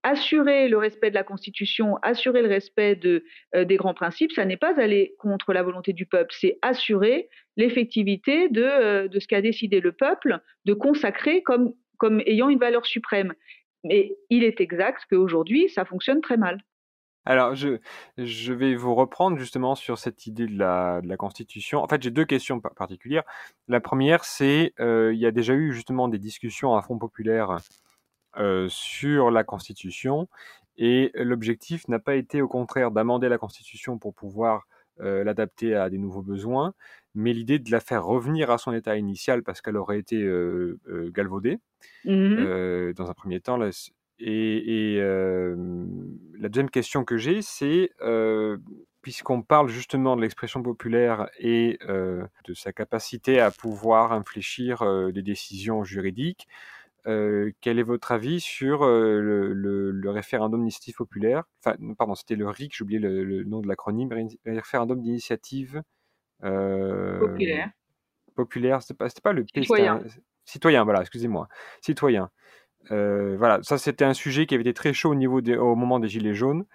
[0.03, 4.57] assurer le respect de la Constitution, assurer le respect euh, des grands principes, ça n'est
[4.57, 9.41] pas aller contre la volonté du peuple, c'est assurer l'effectivité de, euh, de, ce qu'a
[9.41, 13.33] décidé le peuple, de consacrer comme, comme ayant une valeur suprême.
[13.83, 16.63] Mais il est exact qu'aujourd'hui, ça fonctionne très mal.
[17.25, 17.77] Alors, je,
[18.17, 21.83] je vais vous reprendre justement sur cette idée de la, de la Constitution.
[21.83, 23.23] En fait, j'ai deux questions particulières.
[23.67, 27.59] La première, c'est, euh, il y a déjà eu justement des discussions à fond populaire
[28.67, 30.27] sur la Constitution.
[30.77, 34.65] Et l'objectif n'a pas été au contraire d'amender la Constitution pour pouvoir
[34.99, 36.73] euh, l'adapter à des nouveaux besoins,
[37.15, 40.77] mais l'idée de la faire revenir à son état initial parce qu'elle aurait été euh,
[41.13, 41.59] galvaudée
[42.05, 43.59] mmh dans un premier temps.
[44.19, 47.91] et, la deuxième question que j'ai, c'est
[49.01, 55.83] puisqu'on parle justement de l'expression populaire et de sa capacité à pouvoir infléchir des décisions
[55.83, 56.47] juridiques,
[57.07, 61.43] euh, quel est votre avis sur euh, le, référendum d'initiative populaire?
[61.63, 64.09] Enfin, pardon, c'était le RIC, j'ai oublié le, nom de l'acronyme,
[64.45, 65.81] référendum d'initiative
[66.43, 67.71] euh, populaire.
[68.35, 70.01] Populaire, c'était pas, pas le citoyen.
[70.45, 71.47] citoyen, voilà, excusez-moi,
[71.81, 72.29] citoyen.
[72.89, 76.07] voilà, ça c'était un sujet qui avait été très chaud au niveau au moment des
[76.07, 76.65] gilets jaunes.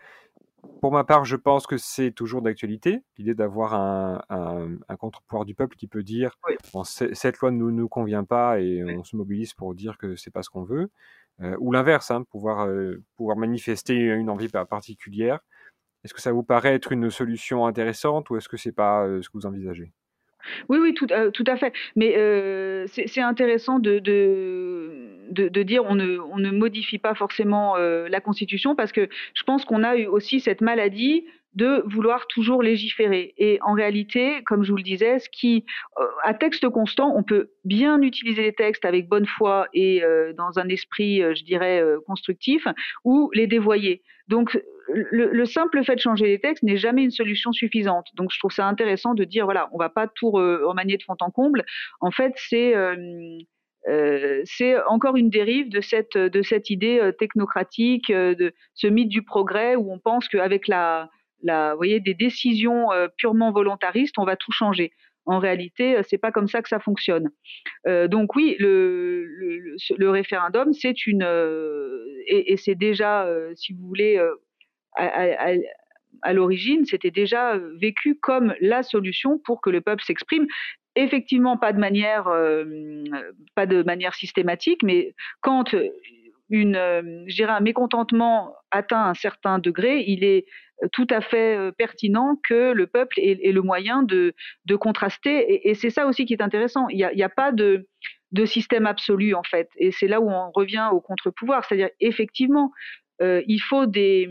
[0.81, 5.55] Pour ma part, je pense que c'est toujours d'actualité, l'idée d'avoir un, un, contre-pouvoir du
[5.55, 6.39] peuple qui peut dire
[6.85, 10.43] cette loi ne nous, convient pas et on se mobilise pour dire que c'est pas
[10.43, 10.91] ce qu'on veut,
[11.41, 15.41] euh, ou l'inverse, hein, pouvoir, euh, pouvoir manifester une envie particulière.
[16.05, 19.23] Est-ce que ça vous paraît être une solution intéressante ou est-ce que c'est pas euh,
[19.23, 19.93] ce que vous envisagez?
[20.69, 21.73] Oui, oui, tout, tout, à fait.
[21.95, 22.15] Mais
[22.87, 23.99] c'est intéressant de,
[25.63, 29.97] dire on ne, modifie pas forcément euh, la Constitution parce que je pense qu'on a
[29.97, 33.33] eu aussi cette maladie de vouloir toujours légiférer.
[33.39, 35.65] Et en réalité, comme je vous le disais, ce qui,
[35.99, 40.35] euh, à texte constant, on peut bien utiliser les textes avec bonne foi et euh,
[40.35, 42.67] dans un esprit, je dirais, constructif,
[43.05, 44.03] ou les dévoyer.
[44.29, 48.09] Donc, le, le, simple fait de changer les textes n'est jamais une solution suffisante.
[48.15, 51.17] Donc, je trouve ça intéressant de dire, voilà, on va pas tout remanier de fond
[51.21, 51.65] en comble.
[52.01, 52.75] En fait, c'est
[53.89, 56.17] euh, c'est encore une dérive de cette,
[56.71, 61.09] idée euh, technocratique, euh, de ce mythe du progrès où on pense qu'avec la,
[61.43, 64.93] la, voyez, des décisions purement volontaristes, on va tout changer.
[65.29, 67.31] En réalité, c'est pas comme ça que ça fonctionne.
[67.85, 69.27] donc oui, le,
[70.01, 71.27] référendum, c'est une
[72.29, 74.21] et c'est déjà, si vous voulez,
[74.97, 80.47] à, l'origine, c'était déjà vécu comme la solution pour que le peuple s'exprime
[80.97, 83.05] effectivement pas de manière, euh,
[83.55, 85.75] pas de manière systématique, mais quand
[86.49, 90.47] une, euh, un mécontentement atteint un certain degré, il est
[90.93, 94.35] tout à fait euh, pertinent que le peuple ait, le moyen de,
[94.79, 95.69] contraster.
[95.69, 96.89] Et, c'est ça aussi qui est intéressant.
[96.89, 97.87] Il n'y a, pas de,
[98.45, 99.71] système absolu, en fait.
[99.77, 101.65] Et c'est là où on revient au contre-pouvoir.
[101.65, 102.73] C'est-à-dire, effectivement,
[103.23, 104.29] euh, il, faut des,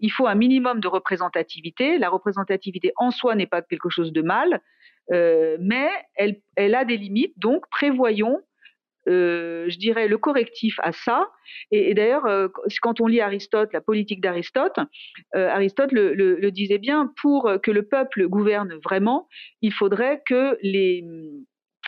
[0.00, 1.98] il faut un minimum de représentativité.
[1.98, 4.60] La représentativité en soi n'est pas quelque chose de mal.
[5.12, 8.40] Euh, mais elle, elle, a des limites, donc prévoyons
[9.06, 11.28] je dirais, le correctif à ça.
[11.70, 12.24] Et, d'ailleurs,
[12.80, 14.78] quand on lit Aristote, la politique d'Aristote,
[15.34, 19.28] Aristote le, disait bien, pour que le peuple gouverne vraiment,
[19.60, 21.04] il faudrait que les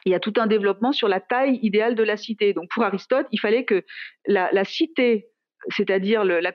[0.05, 2.53] il y a tout un développement sur la taille idéale de la cité.
[2.53, 3.83] Donc pour Aristote, il fallait que
[4.27, 5.31] la cité
[5.69, 6.53] c'est-à-dire la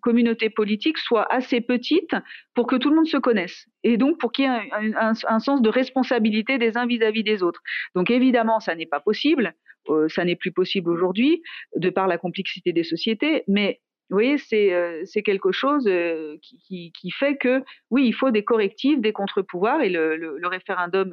[0.00, 2.14] communauté politique, soit assez petite
[2.54, 5.62] pour que tout le monde se connaisse et donc pour qu'il y ait un, sens
[5.62, 7.60] de responsabilité des uns vis-à-vis des autres.
[7.94, 9.54] Donc évidemment, ça n'est pas possible,
[9.88, 11.42] euh, ça n'est plus possible aujourd'hui
[11.76, 16.92] de par la complexité des sociétés, mais vous voyez, c'est euh, quelque chose euh, qui,
[17.12, 21.10] fait que oui, il faut des correctifs, des contre-pouvoirs et le, référendum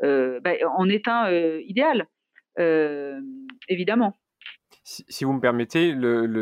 [0.00, 2.06] ben, en est un idéal,
[3.68, 4.19] évidemment
[4.84, 5.94] si, vous me permettez,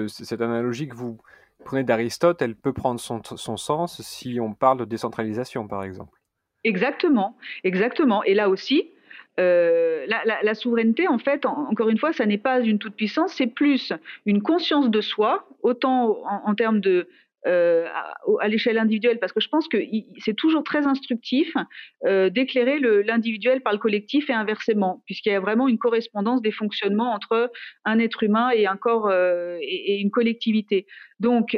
[0.09, 1.19] cette analogie que vous
[1.65, 6.19] prenez d'Aristote, elle peut prendre son, sens si on parle de décentralisation, par exemple.
[6.65, 8.23] Exactement, exactement.
[8.25, 8.91] Et là aussi,
[9.39, 13.93] euh, la, souveraineté, en fait, encore une fois, ça n'est pas une toute-puissance, c'est plus
[14.27, 17.09] une conscience de soi, autant en termes de
[17.47, 17.87] euh,
[18.41, 19.79] à, l'échelle individuelle, parce que je pense que
[20.19, 21.55] c'est toujours très instructif
[22.05, 26.51] euh, d'éclairer l'individuel par le collectif et inversement, puisqu'il y a vraiment une correspondance des
[26.51, 27.53] fonctionnements entre
[27.85, 30.87] un être humain et un corps euh, et, une collectivité.
[31.21, 31.57] Donc,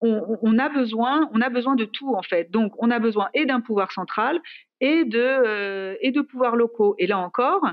[0.00, 2.50] on, a besoin, on a besoin de tout en fait.
[2.52, 4.40] Donc, on a besoin et d'un pouvoir central
[4.80, 6.94] et de et de pouvoirs locaux.
[6.98, 7.66] Et là encore,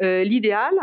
[0.00, 0.74] l'idéal,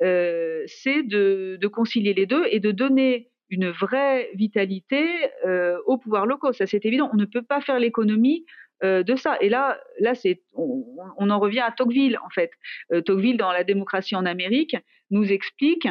[0.00, 5.06] c'est de, de concilier les deux et de donner une vraie vitalité
[5.44, 6.52] euh, aux pouvoirs locaux.
[6.52, 7.10] Ça, c'est évident.
[7.12, 8.44] On ne peut pas faire l'économie
[8.82, 9.36] euh, de ça.
[9.40, 12.50] Et là, là, c'est, on, en revient à Tocqueville en fait.
[12.92, 14.76] Euh, Tocqueville, dans La démocratie en Amérique,
[15.10, 15.88] nous explique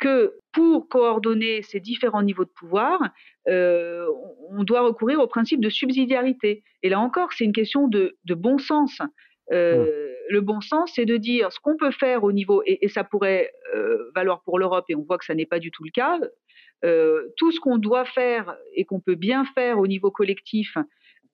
[0.00, 3.00] que pour coordonner ces différents niveaux de pouvoir,
[3.46, 6.64] on doit recourir au principe de subsidiarité.
[6.82, 9.00] Et là encore, c'est une question de, bon sens.
[9.50, 9.54] Mmh.
[9.54, 13.04] Le bon sens, c'est de dire ce qu'on peut faire au niveau, et, et ça
[13.04, 13.52] pourrait
[14.16, 16.18] valoir pour l'Europe, et on voit que ça n'est pas du tout le cas,
[16.84, 20.76] euh, tout ce qu'on doit faire et qu'on peut bien faire au niveau collectif,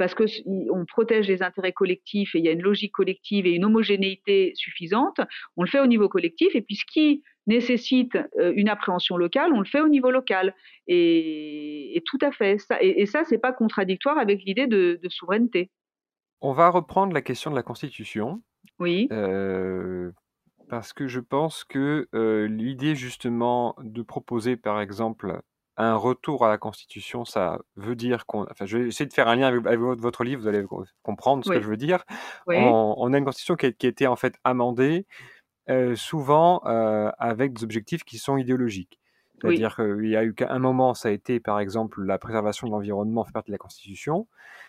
[0.01, 3.67] parce qu'on protège les intérêts collectifs et il y a une logique collective et une
[3.67, 5.21] homogénéité suffisante,
[5.59, 6.55] on le fait au niveau collectif.
[6.55, 10.55] Et puis ce qui nécessite euh, une appréhension locale, on le fait au niveau local.
[10.87, 12.59] Et, tout à fait.
[12.59, 15.71] Ça, et, ça, c'est pas contradictoire avec l'idée de, souveraineté.
[16.41, 18.43] On va reprendre la question de la Constitution.
[18.79, 19.07] Oui.
[19.13, 20.13] Euh,
[20.71, 22.09] parce que je pense que
[22.49, 25.43] l'idée justement de proposer par exemple
[25.77, 28.47] un retour à la Constitution, ça veut dire qu'on.
[28.51, 30.65] Enfin, je vais essayer de faire un lien avec, votre livre, vous allez
[31.03, 32.05] comprendre ce que je veux dire.
[32.47, 35.07] On, a une Constitution qui a, qui a, été en fait amendée,
[35.95, 39.00] souvent avec des objectifs qui sont idéologiques.
[39.41, 42.73] C'est-à-dire qu'il y a eu qu'un moment, ça a été par exemple la préservation de
[42.73, 44.27] l'environnement fait partie de la Constitution.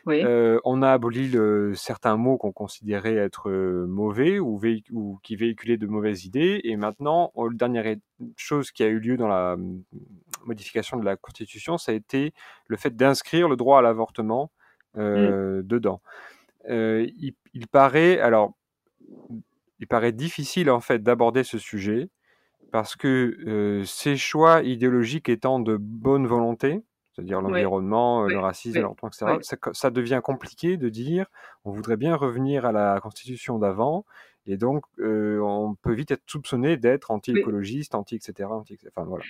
[0.08, 4.60] Euh, on a aboli le, certains mots qu'on considérait être euh, mauvais ou,
[4.92, 6.62] ou, qui véhiculaient de mauvaises idées.
[6.64, 7.96] Et maintenant, la dernière
[8.36, 9.84] chose qui a eu lieu dans la hum,
[10.46, 12.34] modification de la Constitution, ça a été
[12.68, 14.52] le fait d'inscrire le droit à l'avortement
[14.98, 15.68] euh, mmh.
[15.68, 16.02] dedans.
[16.68, 18.54] Il, il, paraît alors,
[19.80, 22.10] il paraît difficile en fait d'aborder ce sujet
[22.72, 26.82] parce que ces choix idéologiques étant de bonne volonté,
[27.14, 31.26] c'est-à-dire l'environnement, le racisme, etc., ça, devient compliqué de dire
[31.66, 34.06] on voudrait bien revenir à la constitution d'avant,
[34.48, 38.50] et donc on peut vite être soupçonné d'être anti-écologiste, anti, etc.
[38.50, 39.24] enfin, voilà.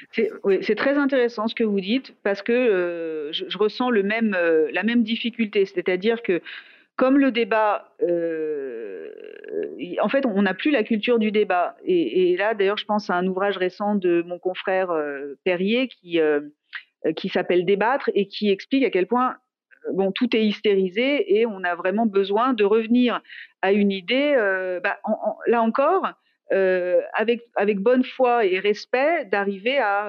[0.62, 4.38] C'est très intéressant ce que vous dites, parce que je, je, ressens le même,
[4.72, 6.42] la même difficulté, c'est-à-dire que
[7.02, 9.10] comme le débat, euh,
[10.04, 11.76] en fait, on n'a plus la culture du débat.
[11.84, 16.20] Et, là, d'ailleurs, je pense à un ouvrage récent de mon confrère euh, Perrier qui,
[16.20, 16.42] euh,
[17.16, 19.38] qui s'appelle Débattre et qui explique à quel point
[19.94, 23.20] bon, tout est hystérisé et on a vraiment besoin de revenir
[23.64, 24.36] à une idée,
[24.84, 25.00] bah,
[25.48, 26.08] là encore,
[26.52, 30.08] avec, avec bonne foi et respect, d'arriver à,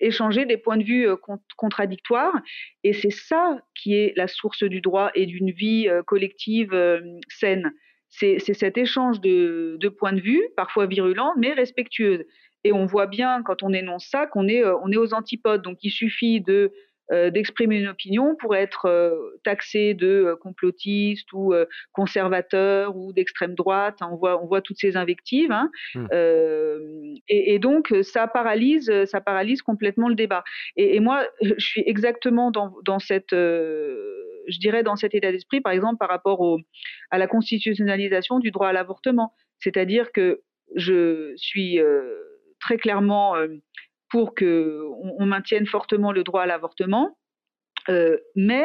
[0.00, 1.16] échanger des points de vue euh,
[1.56, 2.34] contradictoires.
[2.82, 7.00] Et c'est ça qui est la source du droit et d'une vie euh, collective euh,
[7.28, 7.72] saine.
[8.08, 12.28] C'est cet échange de, points de vue, parfois virulents, mais respectueux.
[12.62, 15.62] Et on voit bien quand on énonce ça qu'on est, on est aux antipodes.
[15.62, 16.72] Donc il suffit de
[17.10, 21.54] d'exprimer une opinion pour être euh, taxé de euh, complotiste ou
[21.92, 23.98] conservateur ou d'extrême droite.
[24.00, 25.52] On voit, on voit toutes ces invectives.
[25.52, 25.70] Hein.
[25.94, 26.06] Mmh.
[27.28, 30.44] Et, donc, ça paralyse, ça paralyse complètement le débat.
[30.76, 33.34] Et, moi, je suis exactement dans, dans cette
[34.46, 36.58] je dirais dans cet état d'esprit, par exemple, par rapport au,
[37.10, 39.32] à la constitutionnalisation du droit à l'avortement.
[39.58, 40.42] C'est-à-dire que
[40.74, 41.80] je suis
[42.60, 43.34] très clairement
[44.14, 47.18] pour qu'on on maintienne fortement le droit à l'avortement.
[47.88, 48.64] Euh, mais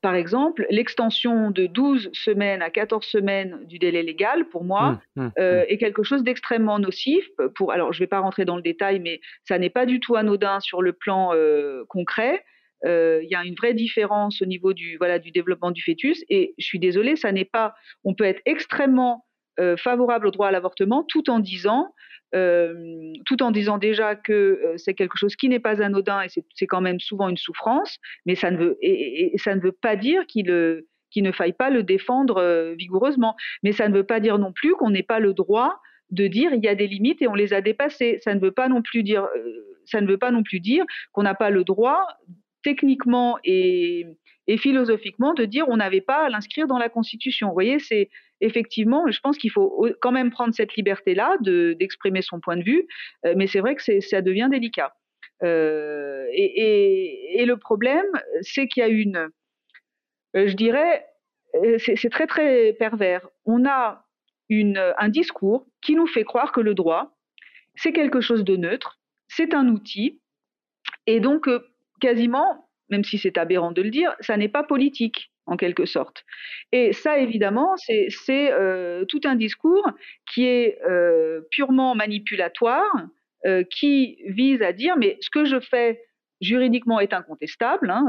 [0.00, 5.22] par exemple, l'extension de 12 semaines à 14 semaines du délai légal, pour moi, mmh,
[5.22, 5.64] mmh, euh, mmh.
[5.68, 7.28] est quelque chose d'extrêmement nocif.
[7.56, 10.00] Pour, alors, je ne vais pas rentrer dans le détail, mais ça n'est pas du
[10.00, 12.42] tout anodin sur le plan euh, concret.
[12.82, 16.24] Il y a une vraie différence au niveau du, voilà, du développement du fœtus.
[16.30, 17.74] Et je suis désolée, ça n'est pas.
[18.02, 19.26] On peut être extrêmement
[19.78, 21.92] favorable au droit à l'avortement tout en disant
[22.34, 26.26] euh, tout en disant déjà que euh, c'est quelque chose qui n'est pas anodin et
[26.54, 31.52] c'est quand même souvent une souffrance, mais ça ne veut, pas dire qu'il ne faille
[31.52, 33.36] pas le défendre euh, vigoureusement.
[33.62, 36.52] Mais ça ne veut pas dire non plus qu'on n'ait pas le droit de dire
[36.52, 38.18] il y a des limites et on les a dépassées.
[38.22, 39.24] Ça ne veut pas non plus dire
[41.12, 42.06] qu'on n'a pas le droit
[42.62, 44.04] techniquement et,
[44.48, 47.48] et philosophiquement de dire on n'avait pas à l'inscrire dans la Constitution.
[47.48, 52.40] Vous voyez, c'est effectivement, je pense qu'il faut quand même prendre cette liberté-là d'exprimer son
[52.40, 52.86] point de vue,
[53.24, 54.94] euh, mais c'est vrai que ça devient délicat.
[55.42, 58.06] Euh, et, le problème,
[58.40, 59.30] c'est qu'il y a une,
[60.34, 61.06] euh, je dirais,
[61.78, 63.26] c'est très très pervers.
[63.44, 64.04] On a
[64.48, 67.16] une, un discours qui nous fait croire que le droit,
[67.76, 70.20] c'est quelque chose de neutre, c'est un outil,
[71.06, 71.48] et donc
[72.00, 76.24] quasiment, même si c'est aberrant de le dire, ça n'est pas politique en quelque sorte.
[76.72, 78.08] Et ça, évidemment, c'est
[78.52, 79.88] euh, tout un discours
[80.32, 82.92] qui est euh, purement manipulatoire,
[83.46, 86.02] euh, qui vise à dire, mais ce que je fais
[86.40, 88.04] juridiquement est incontestable, hein,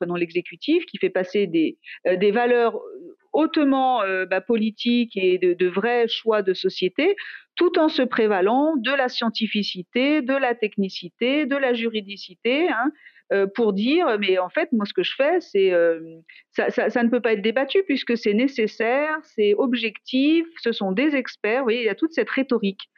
[0.00, 1.76] prenons l'exécutif, qui fait passer des,
[2.30, 2.80] valeurs
[3.34, 7.14] hautement bah, politiques et de, vrais choix de société,
[7.54, 12.90] tout en se prévalant de la scientificité, de la technicité, de la juridicité, hein,
[13.54, 16.00] pour dire, mais en fait, moi, ce que je fais, c'est euh,
[16.52, 21.60] ça, ne peut pas être débattu puisque c'est nécessaire, c'est objectif, ce sont des experts.
[21.60, 22.90] Vous voyez, il y a toute cette rhétorique.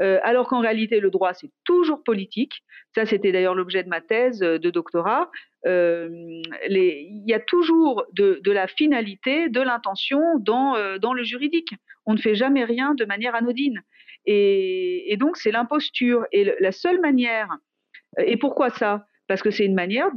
[0.00, 2.62] Euh, alors qu'en réalité, le droit, c'est toujours politique.
[2.94, 5.30] Ça, c'était d'ailleurs l'objet de ma thèse de doctorat.
[5.64, 11.74] Il y a toujours de, la finalité, de l'intention dans, le juridique.
[12.06, 13.82] On ne fait jamais rien de manière anodine.
[14.26, 16.26] Et donc, c'est l'imposture.
[16.32, 17.48] Et la seule manière.
[18.18, 19.07] Et pourquoi ça?
[19.28, 20.10] Parce que c'est une manière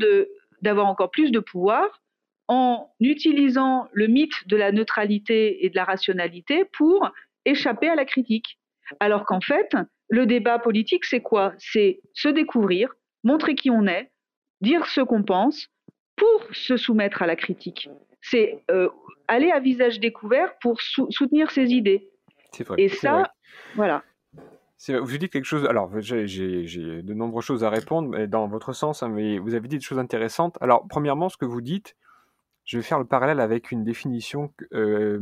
[0.61, 2.01] d'avoir encore plus de pouvoir
[2.47, 7.11] en utilisant le mythe de la neutralité et de la rationalité pour
[7.45, 8.59] échapper à la critique.
[8.99, 9.75] Alors qu'en fait,
[10.09, 11.53] le débat politique, c'est quoi?
[11.57, 12.93] C'est se découvrir,
[13.23, 14.11] montrer qui on est,
[14.59, 15.69] dire ce qu'on pense
[16.15, 17.89] pour se soumettre à la critique.
[18.21, 18.89] C'est euh,
[19.27, 22.09] aller à visage découvert pour soutenir ses idées.
[22.59, 23.31] Vrai, et ça,
[23.75, 24.03] voilà.
[24.89, 25.65] Vous dites quelque chose.
[25.65, 26.25] Alors, j'ai
[27.03, 29.99] de nombreuses choses à répondre dans votre sens, hein, mais vous avez dit des choses
[29.99, 30.57] intéressantes.
[30.59, 31.95] Alors, premièrement, ce que vous dites,
[32.65, 35.19] je vais faire le parallèle avec une définition euh,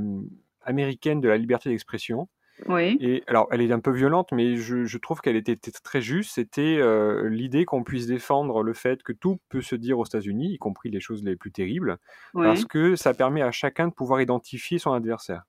[0.62, 2.30] américaine de la liberté d'expression.
[2.68, 2.98] Oui.
[3.00, 6.36] Et alors, elle est un peu violente, mais je, trouve qu'elle était, très juste.
[6.36, 10.54] C'était euh, l'idée qu'on puisse défendre le fait que tout peut se dire aux États-Unis,
[10.54, 11.98] y compris les choses les plus terribles,
[12.34, 15.44] parce que ça permet à chacun de pouvoir identifier son adversaire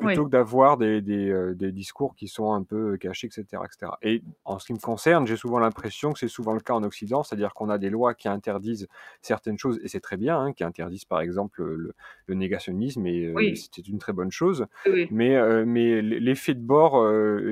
[0.00, 3.44] plutôt que d'avoir des, des, euh, des, discours qui sont un peu cachés, etc.
[3.64, 3.92] etc.
[4.02, 6.82] Et en ce qui me concerne, j'ai souvent l'impression que c'est souvent le cas en
[6.82, 8.88] Occident, c'est-à-dire qu'on a des lois qui interdisent
[9.20, 11.94] certaines choses, et c'est très bien, hein, qui interdisent par exemple le,
[12.26, 14.66] le négationnisme, et euh, c'est une très bonne chose.
[15.10, 17.02] Mais, euh, mais l'effet de bord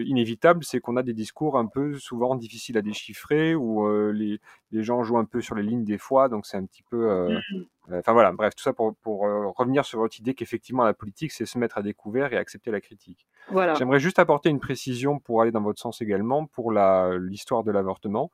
[0.00, 4.40] inévitable, c'est qu'on a des discours un peu souvent difficiles à déchiffrer, où les,
[4.72, 7.28] les gens jouent un peu sur les lignes des fois, donc c'est un petit peu...
[7.30, 10.94] Mmh Enfin voilà, bref, tout ça pour, pour euh, revenir sur votre idée qu'effectivement la
[10.94, 13.26] politique, c'est se mettre à découvert et accepter la critique.
[13.50, 13.74] Voilà.
[13.74, 18.30] J'aimerais juste apporter une précision pour aller dans votre sens également pour l'histoire de l'avortement.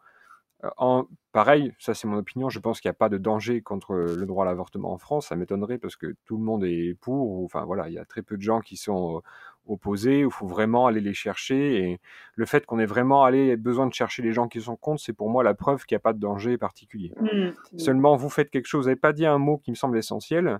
[0.64, 3.61] Euh, en, pareil, ça c'est mon opinion, je pense qu'il n'y a pas de danger
[3.61, 6.95] contre le droit à l'avortement en France, ça m'étonnerait parce que tout le monde est
[7.01, 9.23] pour, enfin voilà, il y a très peu de gens qui sont
[9.66, 11.76] opposés, il faut vraiment aller les chercher.
[11.79, 12.00] Et
[12.35, 15.12] le fait qu'on ait vraiment allé, besoin de chercher les gens qui sont contre, c'est
[15.12, 17.12] pour moi la preuve qu'il n'y a pas de danger particulier.
[17.20, 17.79] Mmh.
[17.79, 20.59] Seulement, vous faites quelque chose, vous n'avez pas dit un mot qui me semble essentiel,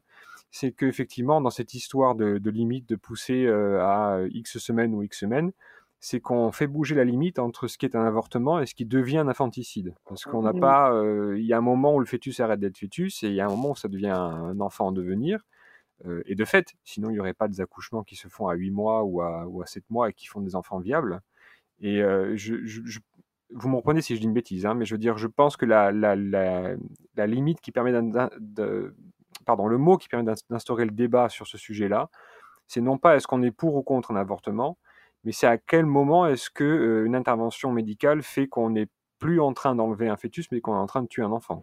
[0.51, 5.21] c'est qu'effectivement, dans cette histoire de, limite, de pousser euh, à X semaines ou X
[5.21, 5.53] semaines,
[5.99, 8.85] c'est qu'on fait bouger la limite entre ce qui est un avortement et ce qui
[8.85, 9.95] devient un infanticide.
[10.09, 10.61] Parce qu'on n'a mmh.
[10.61, 13.35] pas, euh, il y a un moment où le fœtus arrête d'être fœtus et il
[13.35, 15.41] y a un moment où ça devient un enfant en devenir.
[16.05, 18.55] Euh, et de fait, sinon il n'y aurait pas des accouchements qui se font à
[18.55, 21.23] 8 mois ou à, ou à 7 mois et qui font des enfants viables.
[21.81, 22.37] Et euh,
[23.51, 25.57] vous me reprenez si je dis une bêtise, hein, mais je veux dire, je pense
[25.57, 25.91] que la,
[27.27, 27.93] limite qui permet
[29.45, 32.11] pardon, le mot qui permet d'instaurer le débat sur ce sujet-là,
[32.67, 34.77] c'est non pas est-ce qu'on est pour ou contre un avortement,
[35.25, 39.41] mais c'est à quel moment est-ce que euh, une intervention médicale fait qu'on n'est plus
[39.41, 41.63] en train d'enlever un fœtus, mais qu'on est en train de tuer un enfant.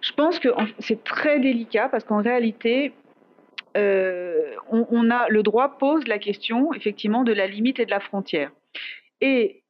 [0.00, 0.48] Je pense que
[0.80, 2.92] c'est très délicat parce qu'en réalité,
[3.76, 8.00] euh, on, a le droit pose la question effectivement de la limite et de la
[8.00, 8.50] frontière.
[9.20, 9.62] Et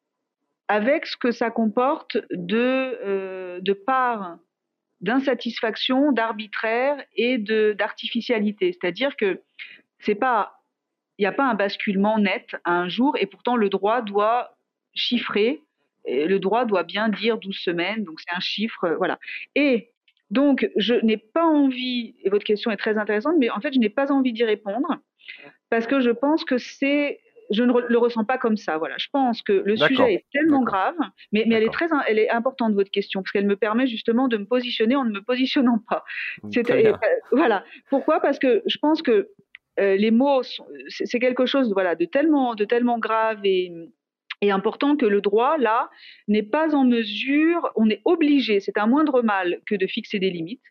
[0.68, 4.38] avec ce que ça comporte de, euh, de part
[5.00, 8.72] d'insatisfaction, d'arbitraire et d'artificialité.
[8.72, 9.42] C'est-à-dire que
[10.00, 10.54] c'est pas
[11.18, 14.56] il n'y a pas un basculement net à un jour et pourtant le droit doit
[14.94, 15.62] chiffrer
[16.08, 19.18] le droit doit bien dire 12 semaines, donc c'est un chiffre, voilà.
[19.54, 19.90] Et
[20.30, 23.78] donc, je n'ai pas envie, et votre question est très intéressante, mais en fait, je
[23.78, 24.98] n'ai pas envie d'y répondre,
[25.70, 27.20] parce que je pense que c'est,
[27.50, 28.96] je ne le ressens pas comme ça, voilà.
[28.98, 30.96] Je pense que le sujet est tellement grave,
[31.32, 34.28] mais, mais elle est très, elle est importante, votre question, parce qu'elle me permet justement
[34.28, 36.04] de me positionner en ne me positionnant pas.
[36.44, 36.92] Euh,
[37.32, 37.64] voilà.
[37.88, 38.20] Pourquoi?
[38.20, 39.30] Parce que je pense que
[39.80, 40.42] euh, les mots,
[40.88, 43.72] c'est quelque chose voilà, de, tellement, de tellement grave et,
[44.40, 45.90] est important que le droit, là,
[46.28, 50.30] n'est pas en mesure, on est obligé, c'est un moindre mal que de fixer des
[50.30, 50.62] limites.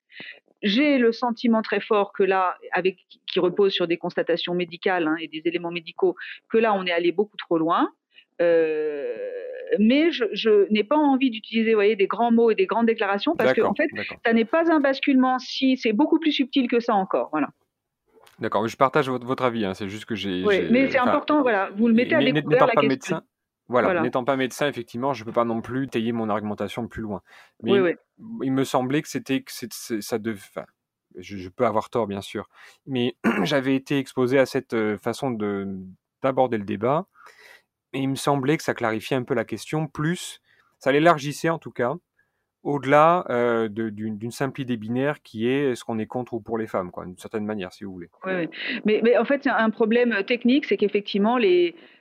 [0.63, 2.97] J'ai le sentiment très fort que là, avec,
[3.28, 6.15] qui repose sur des constatations médicales hein, et des éléments médicaux,
[6.49, 7.91] que là, on est allé beaucoup trop loin.
[8.41, 9.05] Euh,
[9.80, 13.53] mais je, n'ai pas envie d'utiliser, voyez, des grands mots et des grandes déclarations parce
[13.53, 13.89] que en fait,
[14.26, 15.39] ça n'est pas un basculement.
[15.39, 17.49] Si c'est beaucoup plus subtil que ça encore, voilà.
[18.39, 19.65] D'accord, je partage votre, avis.
[19.65, 20.43] Hein, c'est juste que j'ai.
[20.45, 21.70] Oui, mais c'est important, voilà.
[21.76, 22.88] Vous le mettez à découvert la question.
[22.88, 23.24] Médecin,
[23.70, 27.01] voilà, n'étant pas médecin, effectivement, je ne peux pas non plus tailler mon argumentation plus
[27.01, 27.22] loin.
[27.63, 27.95] Mais
[28.41, 29.51] il me semblait que c'était que
[30.01, 30.39] ça devait.
[31.18, 32.49] je, peux avoir tort, bien sûr,
[32.86, 35.68] mais j'avais été exposé à cette euh, façon de
[36.24, 37.07] d'aborder le débat,
[37.93, 40.41] et il me semblait que ça clarifiait un peu la question, plus
[40.80, 41.95] ça l'élargissait en tout cas,
[42.68, 46.68] au-delà euh, d'une simple idée binaire qui est ce qu'on est contre ou pour les
[46.68, 48.09] femmes, d'une certaine manière, si vous voulez.
[48.26, 48.49] Oui,
[48.84, 51.38] mais, en fait, un problème technique, c'est qu'effectivement,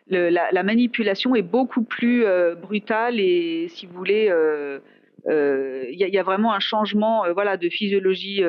[0.09, 4.81] la, manipulation est beaucoup plus euh, brutale et, si vous voulez, euh,
[5.29, 8.43] euh, il y, a vraiment un changement, voilà, de physiologie.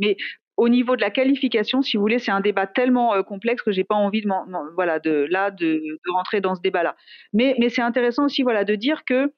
[0.00, 0.16] mais
[0.56, 3.84] au niveau de la qualification, si vous voulez, c'est un débat tellement complexe que j'ai
[3.84, 4.28] pas envie de,
[4.74, 6.96] voilà, de là de, rentrer dans ce débat-là.
[7.32, 9.32] Mais, mais c'est intéressant aussi, voilà, de dire que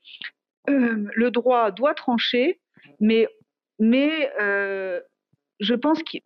[0.66, 2.60] le droit doit trancher,
[3.00, 3.28] mais,
[3.78, 4.30] mais
[5.60, 6.22] je pense qu'il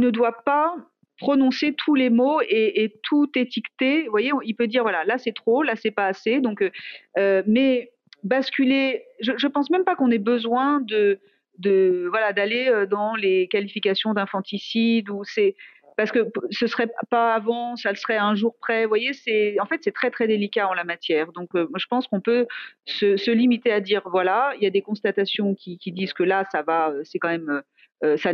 [0.00, 0.74] ne doit pas
[1.18, 4.04] prononcer tous les mots et, tout étiqueter.
[4.04, 6.40] Vous voyez, il peut dire voilà, là c'est trop, là c'est pas assez.
[6.40, 6.70] Donc, euh,
[7.18, 7.90] euh, mais
[8.22, 11.18] basculer, je, ne pense même pas qu'on ait besoin de,
[11.58, 15.56] de voilà d'aller euh, dans les qualifications d'infanticide ou c'est
[15.98, 16.20] parce que
[16.50, 18.84] ce serait pas avant, ça le serait un jour près.
[18.84, 21.32] Vous voyez, c'est en fait c'est très très délicat en la matière.
[21.32, 22.46] Donc je pense qu'on peut
[22.86, 26.62] se, limiter à dire voilà, il y a des constatations qui, disent que là ça
[26.62, 27.62] va, c'est quand même
[28.04, 28.30] euh, ça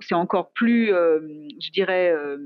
[0.00, 1.20] c'est encore plus, euh,
[1.60, 2.38] je dirais, euh,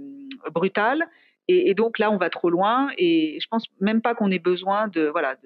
[0.53, 1.05] brutal.
[1.49, 2.89] Et, donc là, on va trop loin.
[2.99, 5.37] Et je pense même pas qu'on ait besoin de, voilà,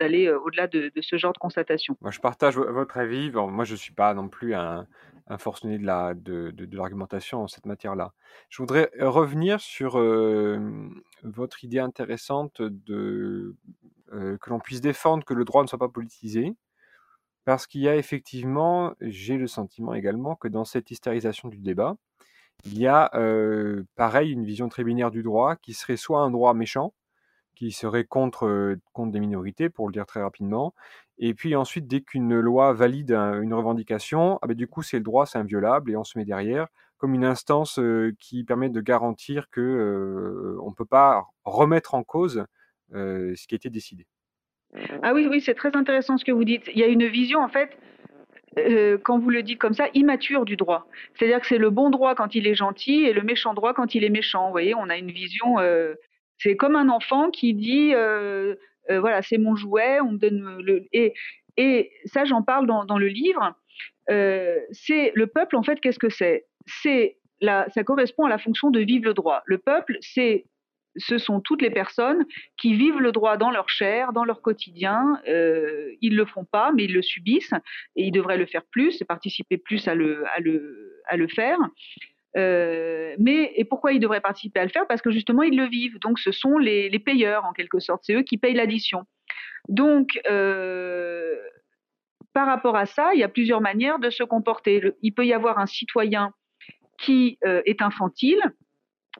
[0.00, 1.94] d'aller au-delà de, ce genre de constatation.
[2.00, 3.30] Moi, je partage votre avis.
[3.30, 4.86] moi, je ne suis pas non plus un,
[5.28, 8.12] un forcené de, de, l'argumentation en cette matière-là.
[8.48, 9.98] Je voudrais revenir sur
[11.22, 13.56] votre idée intéressante de,
[14.10, 16.54] que l'on puisse défendre que le droit ne soit pas politisé.
[17.44, 21.96] Parce qu'il y a effectivement, j'ai le sentiment également que dans cette hystérisation du débat,
[22.64, 23.10] il y a
[23.96, 26.92] pareil une vision très binaire du droit qui serait soit un droit méchant,
[27.56, 30.74] qui serait contre, contre des minorités, pour le dire très rapidement,
[31.18, 35.02] et puis ensuite, dès qu'une loi valide une revendication, ah ben, du coup c'est le
[35.02, 37.80] droit, c'est inviolable, et on se met derrière comme une instance
[38.20, 42.44] qui permet de garantir que on ne peut pas remettre en cause
[42.92, 44.06] ce qui a été décidé.
[45.02, 46.68] Ah oui, oui, c'est très intéressant ce que vous dites.
[46.68, 47.70] Il y a une vision, en fait,
[48.58, 50.86] euh, quand vous le dites comme ça, immature du droit.
[51.14, 53.94] C'est-à-dire que c'est le bon droit quand il est gentil et le méchant droit quand
[53.94, 54.46] il est méchant.
[54.46, 55.58] Vous voyez, on a une vision.
[55.58, 55.94] Euh,
[56.38, 58.54] c'est comme un enfant qui dit, euh,
[58.88, 60.84] voilà, c'est mon jouet, on me donne le.
[60.92, 61.14] Et,
[61.56, 63.54] et ça, j'en parle dans, le livre.
[64.08, 66.46] c'est le peuple, en fait, qu'est-ce que c'est?
[66.66, 69.42] C'est ça correspond à la fonction de vivre le droit.
[69.46, 70.46] Le peuple, c'est
[70.98, 72.24] ce sont toutes les personnes
[72.56, 75.20] qui vivent le droit dans leur chair, dans leur quotidien.
[75.28, 77.54] Euh, ils ne le font pas, mais ils le subissent
[77.96, 81.58] et ils devraient le faire plus participer plus à le, à le, à le faire.
[82.36, 84.86] Euh, mais et pourquoi ils devraient participer à le faire?
[84.86, 85.98] Parce que justement ils le vivent.
[86.00, 88.02] Donc ce sont les, payeurs en quelque sorte.
[88.04, 89.04] C'est eux qui payent l'addition.
[89.68, 91.36] Donc euh,
[92.32, 94.82] par rapport à ça, il y a plusieurs manières de se comporter.
[95.02, 96.32] il peut y avoir un citoyen
[96.98, 98.40] qui est infantile,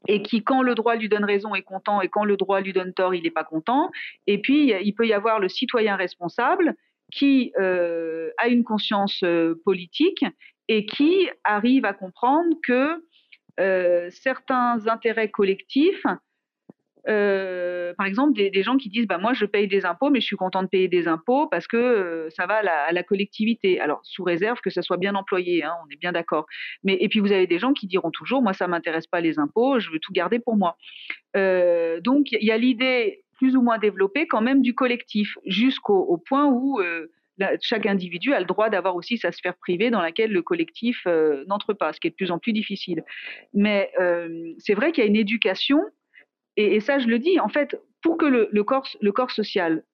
[0.08, 2.72] et qui, quand le droit lui donne raison, est content, et quand le droit lui
[2.72, 3.90] donne tort, il n'est pas content.
[4.26, 6.74] Et puis, il peut y avoir le citoyen responsable
[7.12, 10.24] qui euh, a une conscience euh, politique
[10.68, 13.04] et qui arrive à comprendre que
[13.60, 16.04] euh, certains intérêts collectifs
[17.08, 20.26] euh, par exemple, des, gens qui disent bah, Moi, je paye des impôts, mais je
[20.26, 23.78] suis content de payer des impôts parce que euh, ça va à la, collectivité.
[23.78, 26.46] Alors, sous réserve que ça soit bien employé, hein, on est bien d'accord.
[26.82, 29.20] Mais Et puis, vous avez des gens qui diront toujours Moi, ça ne m'intéresse pas
[29.20, 30.76] les impôts, je veux tout garder pour moi.
[31.34, 36.46] Donc, il y a l'idée plus ou moins développée quand même du collectif, jusqu'au point
[36.46, 36.80] où
[37.60, 41.44] chaque individu a le droit d'avoir aussi sa sphère privée dans laquelle le collectif euh,
[41.46, 43.04] n'entre pas, ce qui est de plus en plus difficile.
[43.54, 45.80] Mais euh, c'est vrai qu'il y a une éducation,
[46.56, 49.84] et, ça je le dis, en fait, pour que le, corps, social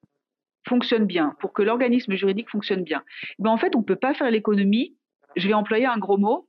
[0.68, 3.03] fonctionne bien, pour que l'organisme juridique fonctionne bien,
[3.38, 4.97] ben en fait, on ne peut pas faire l'économie,
[5.36, 6.49] je vais employer un gros mot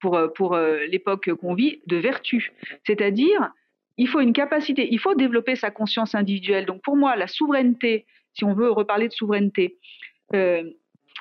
[0.00, 2.52] pour, euh, pour l'époque qu'on vit, de vertu.
[2.84, 3.52] C'est-à-dire,
[3.98, 6.66] il faut une capacité, il faut développer sa conscience individuelle.
[6.66, 9.78] Donc pour moi, la souveraineté, si on veut reparler de souveraineté,
[10.34, 10.62] euh,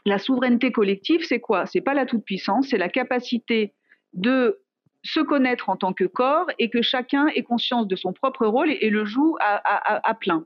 [0.05, 1.65] la souveraineté collective, c'est quoi?
[1.65, 3.73] C'est pas la toute-puissance, c'est la capacité
[4.13, 4.59] de
[5.03, 8.71] se connaître en tant que corps et que chacun ait conscience de son propre rôle
[8.71, 10.45] et, le joue à, plein.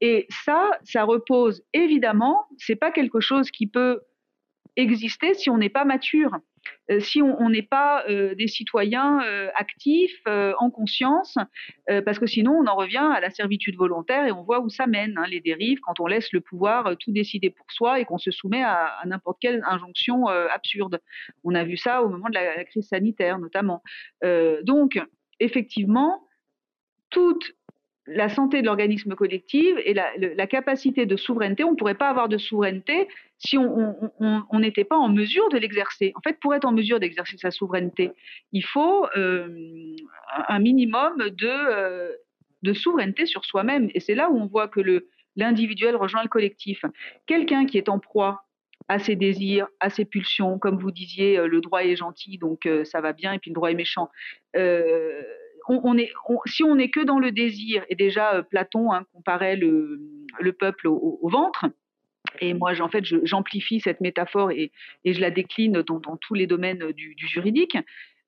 [0.00, 4.00] Et ça, ça repose évidemment, c'est pas quelque chose qui peut
[4.76, 6.38] exister si on n'est pas mature.
[6.90, 11.36] Euh, si on n'est pas euh, des citoyens euh, actifs, en conscience,
[12.04, 14.86] parce que sinon on en revient à la servitude volontaire et on voit où ça
[14.86, 18.18] mène, hein, les dérives, quand on laisse le pouvoir tout décider pour soi et qu'on
[18.18, 21.00] se soumet à, n'importe quelle injonction absurde.
[21.44, 23.82] On a vu ça au moment de la crise sanitaire notamment.
[24.62, 25.00] donc,
[25.40, 26.28] effectivement,
[27.10, 27.52] toute
[28.06, 32.28] la santé de l'organisme collectif et la, capacité de souveraineté, on ne pourrait pas avoir
[32.28, 36.12] de souveraineté si on n'était pas en mesure de l'exercer.
[36.16, 38.10] En fait, pour être en mesure d'exercer sa souveraineté,
[38.52, 39.94] il faut euh,
[40.48, 42.12] un minimum de, euh,
[42.62, 43.88] de souveraineté sur soi-même.
[43.94, 44.80] Et c'est là où on voit que
[45.36, 46.84] l'individuel rejoint le collectif.
[47.26, 48.44] Quelqu'un qui est en proie
[48.88, 52.68] à ses désirs, à ses pulsions, comme vous disiez, euh, le droit est gentil, donc
[52.84, 54.10] ça va bien, et puis le droit est méchant
[56.46, 60.00] si on n'est que dans le désir, et déjà euh, Platon hein, comparait le,
[60.58, 61.66] peuple au, ventre,
[62.40, 64.72] et moi, en fait, j'amplifie cette métaphore et,
[65.04, 67.76] je la décline dans, tous les domaines du, juridique.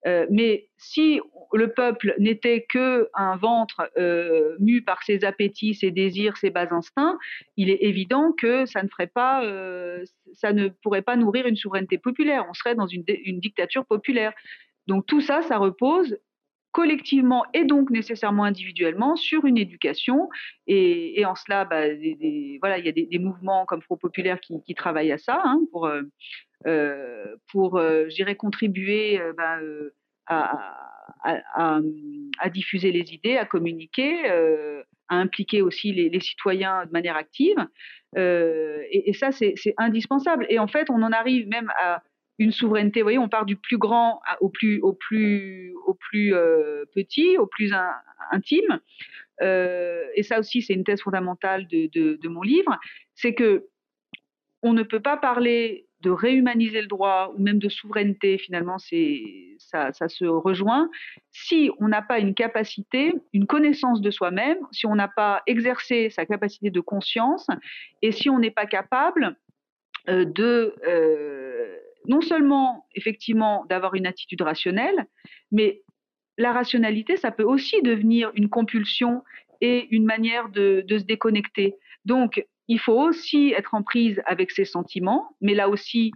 [0.06, 1.18] Euh, mais si
[1.54, 6.74] le peuple n'était que un ventre euh, mu par ses appétits, ses désirs, ses bas
[6.74, 7.18] instincts,
[7.56, 9.42] il est évident que ça ne ferait pas,
[10.34, 12.44] ça ne pourrait pas nourrir une souveraineté populaire.
[12.50, 13.04] On serait dans une
[13.40, 14.34] dictature populaire.
[14.86, 16.18] Donc tout ça, ça repose
[16.74, 20.28] collectivement et donc nécessairement individuellement sur une éducation.
[20.66, 21.84] Et, en cela, bah,
[22.60, 25.86] voilà, il y a des, mouvements comme Front Populaire qui, travaillent à ça hein, pour,
[25.86, 26.02] euh,
[26.66, 29.60] euh, pour euh, contribuer bah,
[30.26, 31.80] à,
[32.50, 34.28] diffuser les idées, à communiquer,
[35.08, 37.68] à impliquer aussi les, citoyens de manière active.
[38.16, 40.44] et, ça, c'est indispensable.
[40.48, 42.02] Et en fait, on en arrive même à
[42.38, 43.00] une souveraineté.
[43.00, 47.38] Vous voyez, on part du plus grand au plus, au plus, au plus euh, petit,
[47.38, 47.72] au plus
[48.30, 48.80] intime.
[49.42, 52.78] Euh, et ça aussi, c'est une thèse fondamentale de, mon livre,
[53.14, 53.66] c'est que
[54.62, 58.38] on ne peut pas parler de réhumaniser le droit ou même de souveraineté.
[58.38, 60.90] Finalement, ça se rejoint
[61.32, 66.10] si on n'a pas une capacité, une connaissance de soi-même, si on n'a pas exercé
[66.10, 67.46] sa capacité de conscience
[68.00, 69.36] et si on n'est pas capable
[70.08, 70.74] euh, de
[72.06, 75.06] non seulement effectivement d'avoir une attitude rationnelle,
[75.50, 75.82] mais
[76.36, 79.22] la rationalité, ça peut aussi devenir une compulsion
[79.60, 81.74] et une manière de, se déconnecter.
[82.04, 86.12] Donc, il faut aussi être en prise avec ses sentiments, mais là aussi,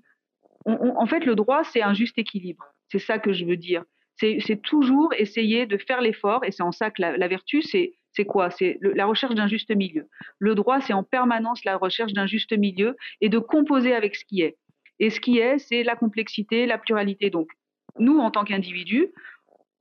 [0.66, 2.64] en fait, le droit, c'est un juste équilibre.
[2.90, 3.84] C'est ça que je veux dire.
[4.16, 7.94] C'est toujours essayer de faire l'effort, et c'est en ça que la, vertu, c'est
[8.26, 8.50] quoi?
[8.50, 10.08] C'est la recherche d'un juste milieu.
[10.40, 14.24] Le droit, c'est en permanence la recherche d'un juste milieu et de composer avec ce
[14.24, 14.56] qui est.
[15.00, 17.30] Et ce qui est, c'est la complexité, la pluralité.
[17.30, 17.50] Donc,
[17.98, 19.08] nous, en tant qu'individus,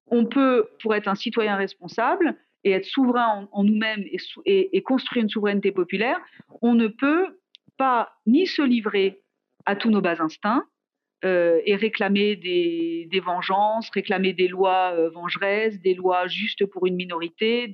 [0.07, 4.05] on peut, pour être un citoyen responsable et être souverain en, nous-mêmes
[4.45, 6.19] et, construire une souveraineté populaire,
[6.61, 7.39] on ne peut
[7.77, 9.21] pas ni se livrer
[9.65, 10.65] à tous nos bas instincts
[11.25, 16.95] euh, et réclamer des, vengeances, réclamer des lois euh, vengeresses, des lois justes pour une
[16.95, 17.73] minorité,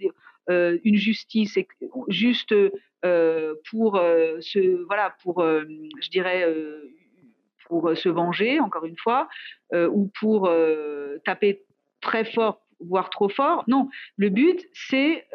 [0.50, 1.58] euh, une justice
[2.08, 2.54] juste
[3.70, 4.02] pour
[4.40, 6.46] ce, voilà, pour, je dirais,
[7.68, 9.28] pour euh, se venger, encore une fois,
[9.74, 11.62] euh, ou pour euh, taper
[12.02, 13.64] très fort, voire trop fort.
[13.68, 15.26] Non, le but, c'est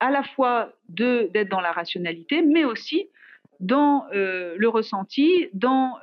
[0.00, 3.08] à la fois d'être dans la rationalité, mais aussi
[3.60, 5.98] dans le ressenti, dans,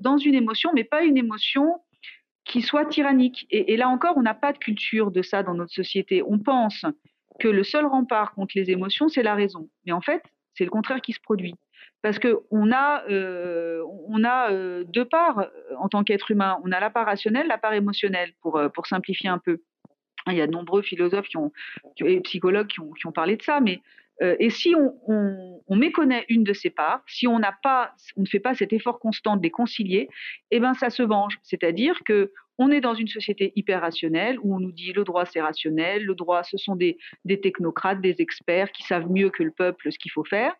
[0.00, 1.80] dans une émotion, mais pas une émotion
[2.44, 3.46] qui soit tyrannique.
[3.50, 6.24] Et, et là encore, on n'a pas de culture de ça dans notre société.
[6.26, 6.84] On pense
[7.38, 9.68] que le seul rempart contre les émotions, c'est la raison.
[9.86, 10.22] Mais en fait,
[10.54, 11.54] c'est le contraire qui se produit
[12.02, 16.58] parce qu'on a, euh, on a euh, deux parts euh, en tant qu'être humain.
[16.64, 19.62] On a la part rationnelle, la part émotionnelle, pour, pour simplifier un peu.
[20.26, 21.28] Il y a de nombreux philosophes
[22.04, 23.80] et psychologues qui ont, parlé de ça, mais
[24.20, 24.94] et si on,
[25.66, 28.72] on, méconnaît une de ces parts, si on n'a pas, on ne fait pas cet
[28.72, 30.08] effort constant de les concilier,
[30.52, 31.40] eh ben ça se venge.
[31.42, 35.24] C'est-à-dire que on est dans une société hyper rationnelle où on nous dit le droit
[35.24, 36.98] c'est rationnel, le droit ce sont des
[37.42, 40.54] technocrates, des experts qui savent mieux que le peuple ce qu'il faut faire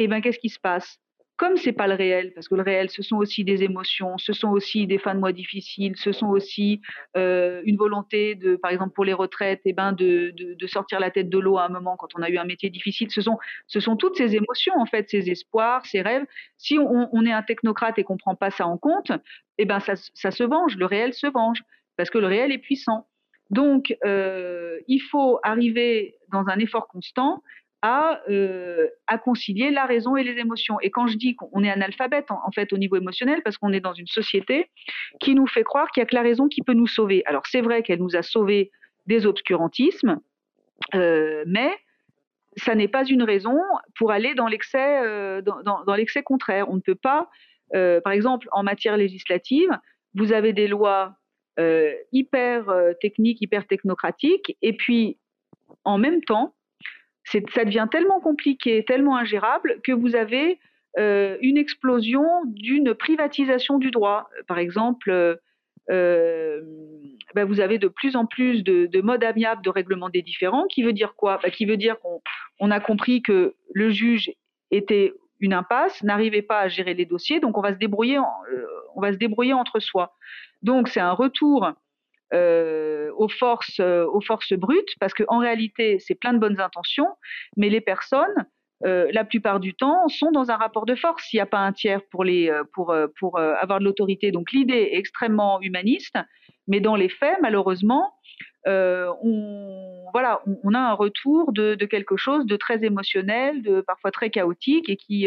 [0.00, 0.98] et eh ben qu'est-ce qui se passe?
[1.36, 4.32] Comme c'est pas le réel, parce que le réel, ce sont aussi des émotions, ce
[4.32, 6.80] sont aussi des fins de mois difficiles, ce sont aussi
[7.18, 10.34] euh, une volonté de, par exemple pour les retraites, et eh ben de,
[10.66, 13.08] sortir la tête de l'eau à un moment quand on a eu un métier difficile.
[13.10, 16.24] Ce sont, toutes ces émotions en fait, ces espoirs, ces rêves.
[16.56, 19.12] Si on, est un technocrate et qu'on prend pas ça en compte,
[19.58, 21.62] eh ben ça, ça se venge, le réel se venge,
[21.98, 23.06] parce que le réel est puissant.
[23.50, 27.42] Donc, euh, il faut arriver dans un effort constant
[27.82, 30.78] à, euh, à concilier la raison et les émotions.
[30.80, 33.80] Et quand je dis qu'on est analphabète, en, fait, au niveau émotionnel, parce qu'on est
[33.80, 34.70] dans une société
[35.20, 37.22] qui nous fait croire qu'il n'y a que la raison qui peut nous sauver.
[37.26, 38.70] Alors, c'est vrai qu'elle nous a sauvés
[39.06, 40.20] des obscurantismes,
[40.94, 41.70] euh, mais
[42.56, 43.56] ça n'est pas une raison
[43.96, 46.68] pour aller dans l'excès, euh, dans, dans, dans l'excès contraire.
[46.68, 47.30] On ne peut pas,
[47.74, 49.70] euh, par exemple, en matière législative,
[50.14, 51.14] vous avez des lois
[51.58, 55.18] euh, hyper euh, techniques, hyper technocratiques, et puis
[55.84, 56.54] en même temps,
[57.24, 60.58] ça devient tellement compliqué, tellement ingérable que vous avez
[60.98, 64.28] euh, une explosion d'une privatisation du droit.
[64.48, 65.38] Par exemple,
[65.90, 66.60] euh,
[67.34, 70.66] ben vous avez de plus en plus de, de, modes amiables de règlement des différends,
[70.66, 71.38] qui veut dire quoi?
[71.42, 74.32] Ben Qui veut dire qu'on a compris que le juge
[74.70, 78.66] était une impasse, n'arrivait pas à gérer les dossiers, donc on va se débrouiller, euh,
[78.94, 80.16] on va se débrouiller entre soi.
[80.62, 81.72] Donc c'est un retour
[82.32, 87.08] euh, aux forces, euh, aux forces brutes, parce qu'en réalité, c'est plein de bonnes intentions,
[87.56, 88.46] mais les personnes,
[88.84, 91.24] euh, la plupart du temps, sont dans un rapport de force.
[91.24, 94.90] S'il n'y a pas un tiers pour, les, pour, pour avoir de l'autorité, donc l'idée
[94.92, 96.16] est extrêmement humaniste,
[96.68, 98.14] mais dans les faits, malheureusement,
[98.64, 104.12] on, voilà, on, a un retour de, de, quelque chose de très émotionnel, de parfois
[104.12, 105.26] très chaotique et qui,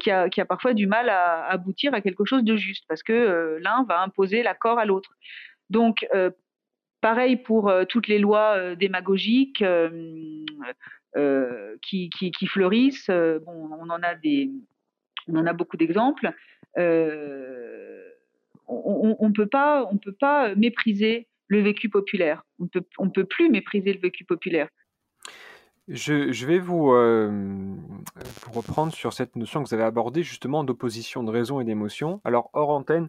[0.00, 3.02] qui, a, qui a parfois du mal à, aboutir à quelque chose de juste, parce
[3.02, 5.10] que l'un va imposer l'accord à l'autre.
[5.70, 6.30] Donc, euh,
[7.00, 9.64] pareil pour euh, toutes les lois euh, démagogiques
[11.82, 13.08] qui, fleurissent.
[13.08, 14.50] bon, on en a des,
[15.28, 16.32] on en a beaucoup d'exemples.
[16.76, 16.82] on
[18.66, 22.44] ne peut pas, on peut pas mépriser le vécu populaire.
[22.58, 24.68] On peut, on peut plus mépriser le vécu populaire.
[25.88, 26.90] Je, vais vous,
[28.52, 32.20] reprendre sur cette notion que vous avez abordée justement d'opposition de raison et d'émotion.
[32.24, 33.08] Alors hors antenne,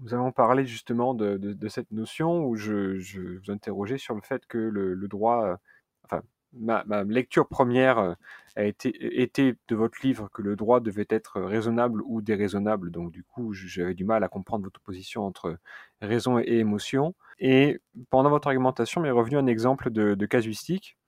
[0.00, 2.98] nous allons parler justement de, cette notion où je,
[3.38, 5.56] vous interrogeais sur le fait que le, droit, euh,
[6.04, 6.22] enfin,
[6.52, 8.14] ma, lecture première euh,
[8.56, 12.90] a été, était de votre livre que le droit devait être raisonnable ou déraisonnable.
[12.90, 15.58] Donc du coup, j'avais du mal à comprendre votre position entre
[16.00, 17.14] raison et émotion.
[17.38, 17.80] Et
[18.10, 20.98] pendant votre argumentation, m'est revenu un exemple de, casuistique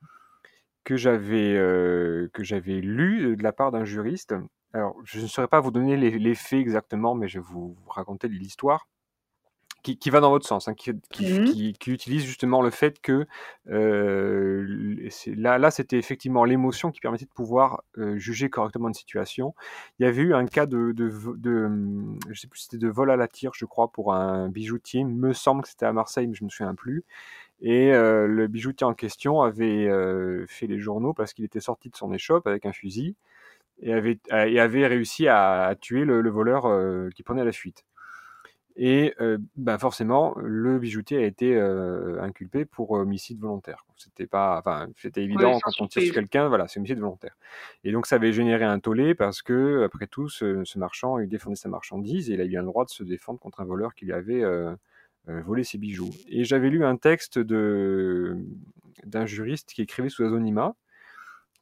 [0.91, 4.35] euh, que j'avais lu de la part d'un juriste
[4.77, 7.77] alors, je ne saurais pas vous donner les, les, faits exactement, mais je vais vous,
[7.89, 8.89] raconter l'histoire.
[9.83, 11.75] Qui, qui, va dans votre sens, hein, qui, qui, mmh.
[11.79, 13.25] qui, utilise justement le fait que
[13.69, 19.55] euh, là, là c'était effectivement l'émotion qui permettait de pouvoir euh, juger correctement une situation.
[20.01, 21.71] Il y avait eu un cas de, de, de
[22.29, 25.03] je sais plus, c'était de vol à la tire, je crois, pour un bijoutier.
[25.03, 27.05] Il me semble que c'était à Marseille, mais je me souviens plus.
[27.61, 29.89] Et euh, le bijoutier en question avait
[30.49, 33.15] fait les journaux parce qu'il était sorti de son échoppe avec un fusil
[33.81, 37.53] et avait, et avait réussi à, à tuer le, le voleur euh, qui prenait la
[37.53, 37.85] fuite.
[38.79, 43.87] Et euh, ben forcément, le bijoutier a été euh, inculpé pour homicide volontaire.
[43.97, 47.39] C'était pas, enfin, c'était évident quand on tire sur quelqu'un, voilà, c'est homicide volontaire.
[47.85, 51.29] Et donc ça avait généré un tollé parce que après tout, ce, ce, marchand, il
[51.29, 53.95] défendait sa marchandise et il a eu le droit de se défendre contre un voleur
[53.95, 54.45] qui lui avait
[55.27, 56.11] volé ses bijoux.
[56.29, 58.37] Et j'avais lu un texte de
[59.05, 60.75] d'un juriste qui écrivait sous anonymat,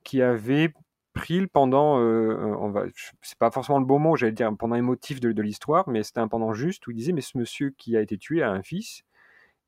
[0.03, 0.73] qui avait
[1.15, 2.85] pris pendant, euh, on va,
[3.23, 6.21] c'est pas forcément le bon mot, j'allais dire pendant émotif de, de l'histoire, mais c'était
[6.21, 8.63] un pendant juste où il disait mais ce monsieur qui a été tué a un
[8.63, 9.03] fils.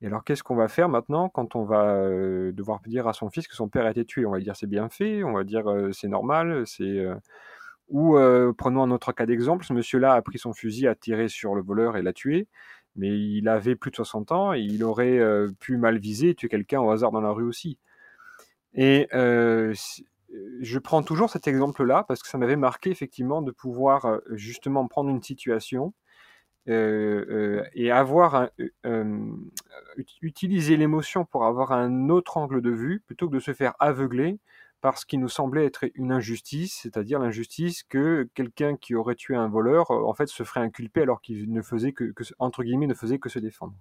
[0.02, 3.30] Et alors qu'est-ce qu'on va faire maintenant quand on va euh, devoir dire à son
[3.30, 4.26] fils que son père a été tué?
[4.26, 7.14] On va dire c'est bien fait, on va dire euh, c'est normal, c'est euh,
[7.88, 11.28] ou euh, prenons un autre cas d'exemple, ce monsieur-là a pris son fusil, a tiré
[11.28, 12.48] sur le voleur et l'a tué,
[12.96, 16.34] mais il avait plus de 60 ans et il aurait euh, pu mal viser et
[16.34, 17.78] tuer quelqu'un au hasard dans la rue aussi.
[18.74, 19.72] Et euh,
[20.60, 24.86] je prends toujours cet exemple-là parce que ça m'avait marqué effectivement de pouvoir euh, justement
[24.88, 25.92] prendre une situation
[26.68, 28.50] euh, euh, et avoir un,
[28.86, 29.30] euh,
[30.20, 34.40] utiliser l'émotion pour avoir un autre angle de vue plutôt que de se faire aveugler
[34.80, 39.36] par ce qui nous semblait être une injustice, c'est-à-dire l'injustice que quelqu'un qui aurait tué
[39.36, 42.94] un voleur en fait se ferait inculper alors qu'il ne faisait que entre guillemets ne
[42.94, 43.74] faisait que se défendre.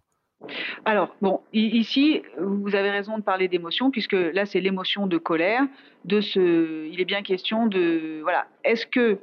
[0.84, 5.64] Alors, bon, ici, vous avez raison de parler d'émotion, puisque là, c'est l'émotion de colère.
[6.04, 9.20] De ce, il est bien question de, voilà, est-ce que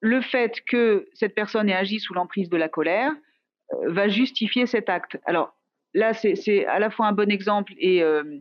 [0.00, 3.12] le fait que cette personne ait agi sous l'emprise de la colère
[3.72, 5.18] euh, va justifier cet acte?
[5.24, 5.56] Alors,
[5.94, 8.38] là, c'est à la fois un bon exemple et, euh,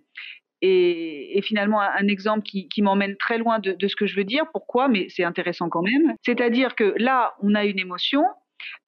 [0.62, 4.46] et, finalement un, exemple qui, m'emmène très loin de, ce que je veux dire.
[4.52, 4.88] Pourquoi?
[4.88, 6.16] Mais c'est intéressant quand même.
[6.26, 8.24] C'est-à-dire que là, on a une émotion.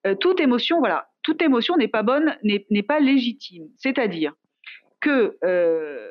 [0.06, 3.68] Euh, toute émotion, voilà, toute émotion n'est pas bonne, n'est pas légitime.
[3.76, 4.32] C'est-à-dire
[4.98, 6.08] que euh,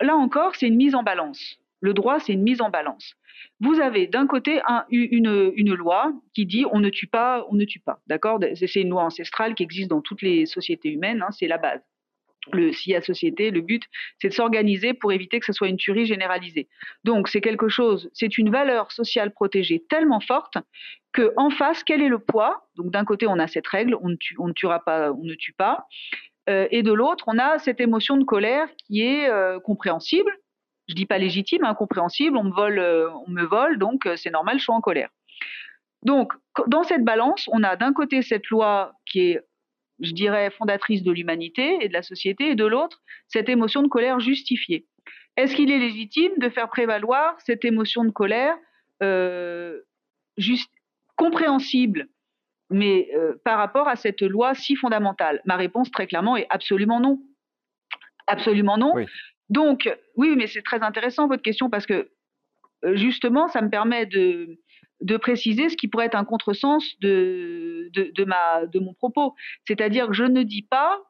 [0.00, 1.58] là encore, c'est une mise en balance.
[1.80, 3.14] Le droit, c'est une mise en balance.
[3.58, 7.80] Vous avez d'un côté une, loi qui dit on ne tue pas, on ne tue
[7.80, 7.98] pas.
[8.06, 8.38] D'accord?
[8.54, 11.80] C'est une loi ancestrale qui existe dans toutes les sociétés humaines, hein, c'est la base.
[12.52, 13.82] Le SIA société, le but,
[14.18, 16.68] c'est de s'organiser pour éviter que ce soit une tuerie généralisée.
[17.04, 20.58] Donc, c'est quelque chose, c'est une valeur sociale protégée tellement forte
[21.12, 22.68] que en face, quel est le poids?
[22.76, 25.34] Donc, d'un côté, on a cette règle, on ne, on ne tuera pas, on ne
[25.34, 25.86] tue pas.
[26.48, 30.30] Euh, et de l'autre, on a cette émotion de colère qui est euh, compréhensible.
[30.88, 32.36] Je dis pas légitime, incompréhensible.
[32.36, 35.08] On me vole, euh, on me vole, donc c'est normal, je suis en colère.
[36.02, 36.32] Donc,
[36.68, 39.40] dans cette balance, on a d'un côté cette loi qui est,
[40.00, 43.88] je dirais, fondatrice de l'humanité et de la société, et de l'autre, cette émotion de
[43.88, 44.86] colère justifiée.
[45.36, 48.56] Est-ce qu'il est légitime de faire prévaloir cette émotion de colère
[50.38, 50.70] juste
[51.16, 52.08] compréhensible
[52.70, 55.40] mais euh, par rapport à cette loi si fondamentale?
[55.44, 57.20] Ma réponse très clairement est absolument non.
[58.26, 58.92] Absolument non.
[59.50, 62.10] Donc, oui, mais c'est très intéressant votre question parce que
[62.84, 64.58] euh, justement, ça me permet de,
[65.00, 69.34] de préciser ce qui pourrait être un contresens de, de, ma, de mon propos.
[69.66, 71.00] C'est-à-dire que je ne dis pas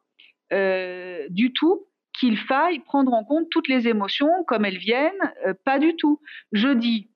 [0.52, 1.86] euh, du tout
[2.18, 5.12] qu'il faille prendre en compte toutes les émotions comme elles viennent,
[5.64, 6.20] pas du tout.
[6.52, 7.10] Je dis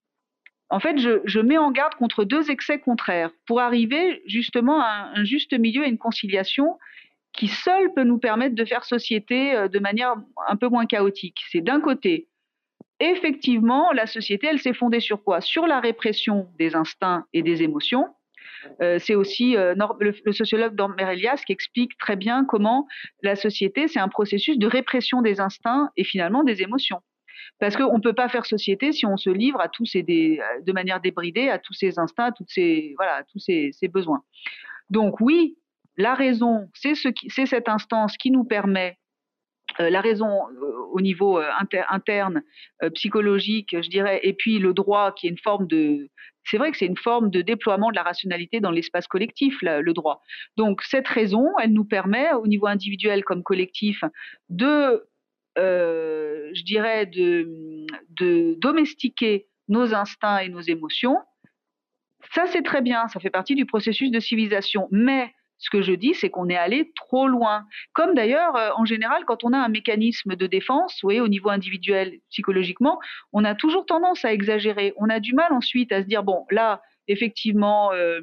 [0.71, 5.25] en fait, je, mets en garde contre deux excès contraires pour arriver justement à un,
[5.25, 6.79] juste milieu et une conciliation
[7.33, 10.15] qui seul peut nous permettre de faire société euh, de manière
[10.49, 11.39] un peu moins chaotique.
[11.51, 12.29] C'est d'un côté,
[13.01, 15.41] effectivement, la société, elle s'est fondée sur quoi?
[15.41, 18.09] Sur la répression des instincts et des émotions.
[18.83, 22.87] Euh, c'est aussi euh, le, sociologue Dormer Elias qui explique très bien comment
[23.23, 27.01] la société, c'est un processus de répression des instincts et finalement des émotions.
[27.59, 30.73] Parce qu'on ne peut pas faire société si on se livre à tous ces de
[30.73, 34.23] manière débridée à tous ces instincts, à, toutes ces, voilà, tous ces, besoins.
[34.89, 35.57] Donc oui,
[35.97, 39.00] la raison, c'est ce c'est cette instance qui nous permet euh,
[39.79, 41.49] la raison euh, au niveau euh,
[41.91, 42.43] interne,
[42.95, 46.09] psychologique, je dirais, et puis le droit qui est une forme de...
[46.45, 49.93] C'est vrai que c'est une forme de déploiement de la rationalité dans l'espace collectif, le
[49.93, 50.23] droit.
[50.57, 54.03] Donc cette raison, elle nous permet, au niveau individuel comme collectif,
[54.49, 55.05] de
[55.59, 61.19] euh, je dirais, de, de domestiquer nos instincts et nos émotions.
[62.33, 64.89] Ça, c'est très bien, ça fait partie du processus de civilisation.
[64.91, 67.67] Mais ce que je dis, c'est qu'on est allé trop loin.
[67.93, 71.51] Comme d'ailleurs, euh, en général, quand on a un mécanisme de défense, voyez, au niveau
[71.51, 72.99] individuel, psychologiquement,
[73.33, 74.95] on a toujours tendance à exagérer.
[74.97, 78.23] On a du mal ensuite à se dire, bon, là, effectivement, euh,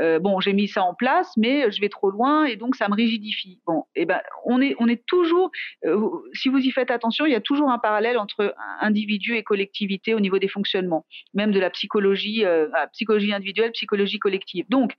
[0.00, 2.88] euh, bon, j'ai mis ça en place, mais je vais trop loin et donc ça
[2.88, 3.60] me rigidifie.
[3.66, 5.52] Bon, eh ben, on est, on est toujours,
[6.32, 10.12] si vous y faites attention, il y a toujours un parallèle entre individu et collectivité
[10.12, 14.66] au niveau des fonctionnements, même de la psychologie, euh, psychologie individuelle, psychologie collective.
[14.68, 14.94] Donc,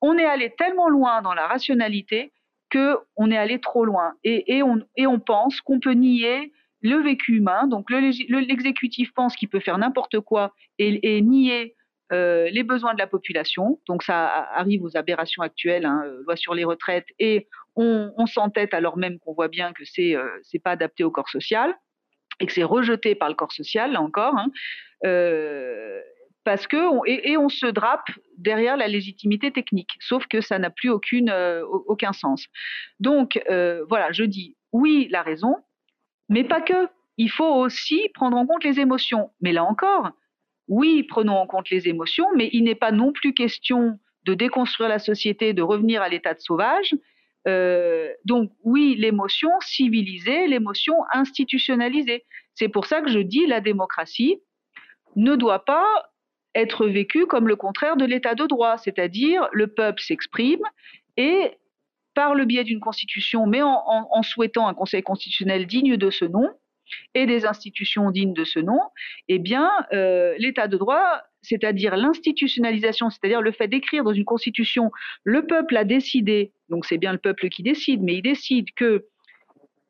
[0.00, 2.32] on est allé tellement loin dans la rationalité
[2.70, 7.66] que on est allé trop loin et, on, pense qu'on peut nier le vécu humain.
[7.66, 11.74] Donc, l'exécutif pense qu'il peut faire n'importe quoi et, nier
[12.12, 13.80] euh, les besoins de la population.
[13.88, 18.74] Donc ça arrive aux aberrations actuelles, hein, euh, loi sur les retraites, et on, s'entête
[18.74, 21.74] alors même qu'on voit bien que c'est euh, c'est pas adapté au corps social
[22.38, 24.36] et que c'est rejeté par le corps social là encore.
[24.36, 24.50] Hein,
[26.46, 26.76] parce que
[27.06, 31.30] et, on se drape derrière la légitimité technique, sauf que ça n'a plus aucune,
[31.86, 32.46] aucun sens.
[33.00, 33.38] Donc
[33.88, 35.56] voilà, je dis oui la raison,
[36.28, 36.88] mais pas que.
[37.18, 39.30] Il faut aussi prendre en compte les émotions.
[39.40, 40.10] Mais là encore,
[40.68, 44.88] oui, prenons en compte les émotions, mais il n'est pas non plus question de déconstruire
[44.88, 46.94] la société, de revenir à l'état de sauvage.
[47.46, 52.24] Euh, donc oui, l'émotion civilisée, l'émotion institutionnalisée.
[52.54, 54.40] C'est pour ça que je dis la démocratie
[55.14, 55.86] ne doit pas
[56.56, 60.62] être vécue comme le contraire de l'état de droit, c'est-à-dire le peuple s'exprime
[61.16, 61.52] et
[62.14, 66.48] par le biais d'une constitution, mais en souhaitant un conseil constitutionnel digne de ce nom,
[67.14, 68.80] et des institutions dignes de ce nom,
[69.28, 74.90] eh bien, euh, l'état de droit, c'est-à-dire l'institutionnalisation, c'est-à-dire le fait d'écrire dans une constitution,
[75.24, 79.06] le peuple a décidé, donc c'est bien le peuple qui décide, mais il décide que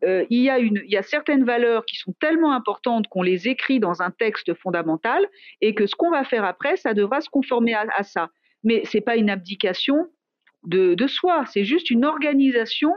[0.05, 4.11] euh, il, y a certaines valeurs qui sont tellement importantes qu'on les écrit dans un
[4.11, 5.27] texte fondamental
[5.61, 8.31] et que ce qu'on va faire après, ça devra se conformer à, ça.
[8.63, 10.09] Mais ce n'est pas une abdication
[10.65, 12.93] de, soi, c'est juste une organisation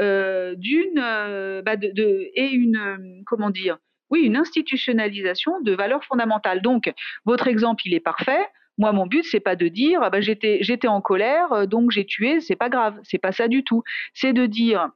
[0.00, 3.78] euh, d'une euh, bah et une comment dire
[4.10, 6.62] oui une institutionnalisation de valeurs fondamentales.
[6.62, 6.92] Donc
[7.24, 8.44] votre exemple il est parfait.
[8.76, 12.04] Moi, mon but, c'est pas de dire, ah bah, j'étais, j'étais en colère, donc j'ai
[12.04, 13.84] tué, c'est pas grave, c'est pas ça du tout.
[14.14, 14.90] C'est de dire,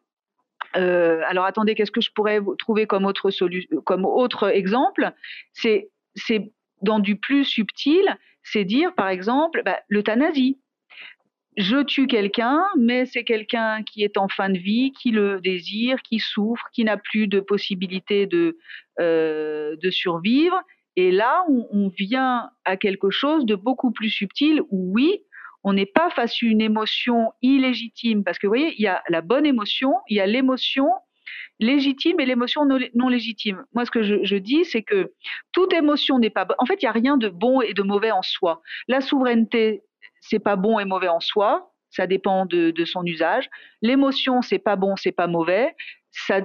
[0.75, 5.13] alors attendez, qu'est-ce que je pourrais trouver comme autre, exemple?
[5.53, 5.91] C'est
[6.83, 10.59] dans du plus subtil, c'est dire par exemple bah, l'euthanasie
[11.59, 16.01] je tue quelqu'un, mais c'est quelqu'un qui est en fin de vie, qui le désire,
[16.03, 18.57] qui souffre, qui n'a plus de possibilité de,
[19.01, 20.63] euh, survivre.
[20.95, 25.25] Et là, on, vient à quelque chose de beaucoup plus subtil où oui,
[25.65, 29.03] on n'est pas face à une émotion illégitime, parce que vous voyez, il y a
[29.09, 30.89] la bonne émotion, il y a l'émotion
[31.61, 33.65] légitime et l'émotion non, légitime.
[33.75, 35.13] Moi, ce que je, dis, c'est que
[35.53, 36.47] toute émotion n'est pas.
[36.59, 38.63] En fait, il n'y a rien de bon et de mauvais en soi.
[38.87, 39.83] La souveraineté,
[40.21, 43.49] c'est pas bon et mauvais en soi, ça dépend de, son usage.
[43.83, 45.75] L'émotion, c'est pas bon, c'est pas mauvais,
[46.11, 46.41] ça,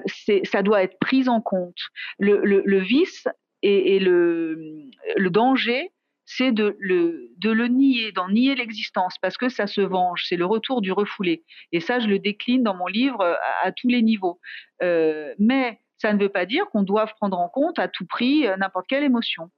[0.64, 1.80] doit être pris en compte.
[2.20, 3.28] Le, vice
[3.62, 4.90] et, le,
[5.30, 5.92] danger,
[6.26, 10.38] c'est de le, de le nier, d'en nier l'existence, parce que ça se venge, c'est
[10.38, 11.44] le retour du refoulé.
[11.72, 14.40] Et ça, je le décline dans mon livre à, tous les niveaux.
[14.82, 18.48] Euh, mais ça ne veut pas dire qu'on doive prendre en compte à tout prix
[18.48, 19.50] euh, n'importe quelle émotion.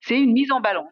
[0.00, 0.90] C'est une mise en balance.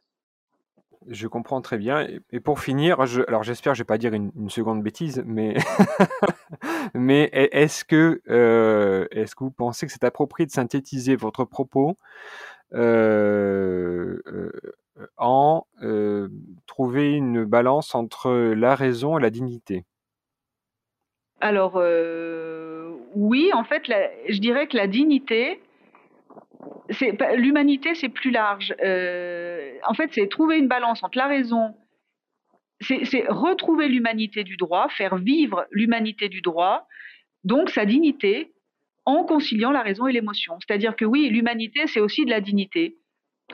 [1.09, 2.07] Je comprends très bien.
[2.31, 2.99] Et pour finir,
[3.29, 5.55] alors j'espère que je vais pas dire une, seconde bêtise, mais
[6.95, 11.99] mais est-ce que euh, est-ce que vous pensez que c'est approprié de synthétiser votre propos?
[11.99, 12.54] euh, euh,
[15.17, 15.67] en
[16.67, 19.85] trouver une balance entre la raison et la dignité
[21.41, 21.81] Alors
[23.15, 23.85] oui, en fait,
[24.29, 25.61] je dirais que la dignité,
[27.37, 28.75] l'humanité, c'est plus large.
[28.83, 31.75] Euh, en fait, c'est trouver une balance entre la raison,
[32.81, 36.89] c'est retrouver l'humanité du droit, faire vivre l'humanité du droit,
[37.45, 38.53] donc sa dignité,
[39.07, 40.59] en conciliant la raison et l'émotion.
[40.67, 42.97] C'est-à-dire que oui, l'humanité, c'est aussi de la dignité.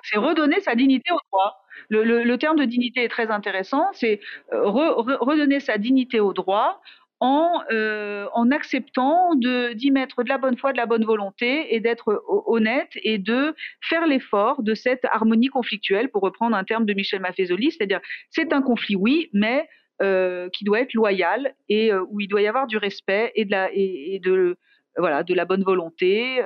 [0.05, 1.57] C'est redonner sa dignité au droit.
[1.89, 3.87] Le, terme de dignité est très intéressant.
[3.93, 4.21] C'est
[4.53, 6.81] euh, redonner sa dignité au droit
[7.19, 11.81] en, euh, en acceptant d'y mettre de la bonne foi, de la bonne volonté et
[11.81, 16.95] d'être honnête et de faire l'effort de cette harmonie conflictuelle, pour reprendre un terme de
[16.95, 19.69] Michel Maffezoli, c'est-à-dire c'est un conflit, oui, mais
[20.01, 24.57] euh, qui doit être loyal et où il doit y avoir du respect et, de,
[25.01, 26.41] voilà, de la bonne volonté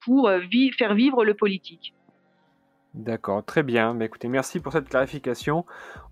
[0.00, 0.30] pour
[0.78, 1.94] faire vivre le politique.
[2.94, 3.94] D'accord, très bien.
[3.94, 5.64] Mais écoutez, merci pour cette clarification.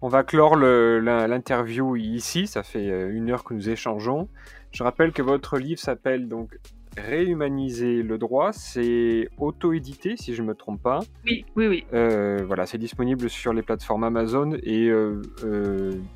[0.02, 2.46] On va clore l'interview ici.
[2.46, 4.28] Ça fait euh, une heure que nous échangeons.
[4.72, 6.58] Je rappelle que votre livre s'appelle donc
[6.96, 8.52] Réhumaniser le droit.
[8.52, 11.00] C'est auto-édité, si je ne me trompe pas.
[11.24, 11.84] Oui, oui, oui.
[11.92, 15.20] Euh, voilà, c'est disponible sur les plateformes Amazon et, euh,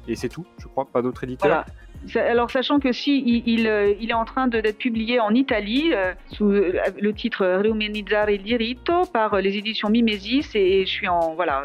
[0.09, 1.49] et c'est tout, je crois, pas d'autres éditeurs?
[1.49, 1.67] Voilà.
[2.15, 6.13] Alors, sachant que si il, euh, il, est en train d'être publié en Italie euh,
[6.33, 11.35] sous euh, le titre Reumanizzare il diritto par les éditions Mimesis et, je suis en
[11.35, 11.65] voilà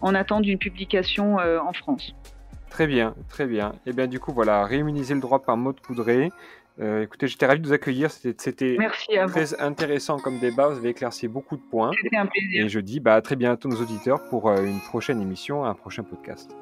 [0.00, 2.14] en attente d'une publication en France.
[2.70, 3.72] Très bien, très bien.
[3.86, 6.30] Et eh bien du coup voilà, réimmuniser le droit par Maud Coudray.
[7.02, 8.10] écoutez, j'étais ravi de vous accueillir.
[8.10, 8.76] C'était
[9.28, 10.68] très intéressant comme débat.
[10.68, 11.90] Vous avez éclairci beaucoup de points.
[12.02, 12.64] C'était un plaisir.
[12.64, 16.02] Et je dis bah, à très bientôt nos auditeurs pour une prochaine émission, un prochain
[16.02, 16.56] podcast.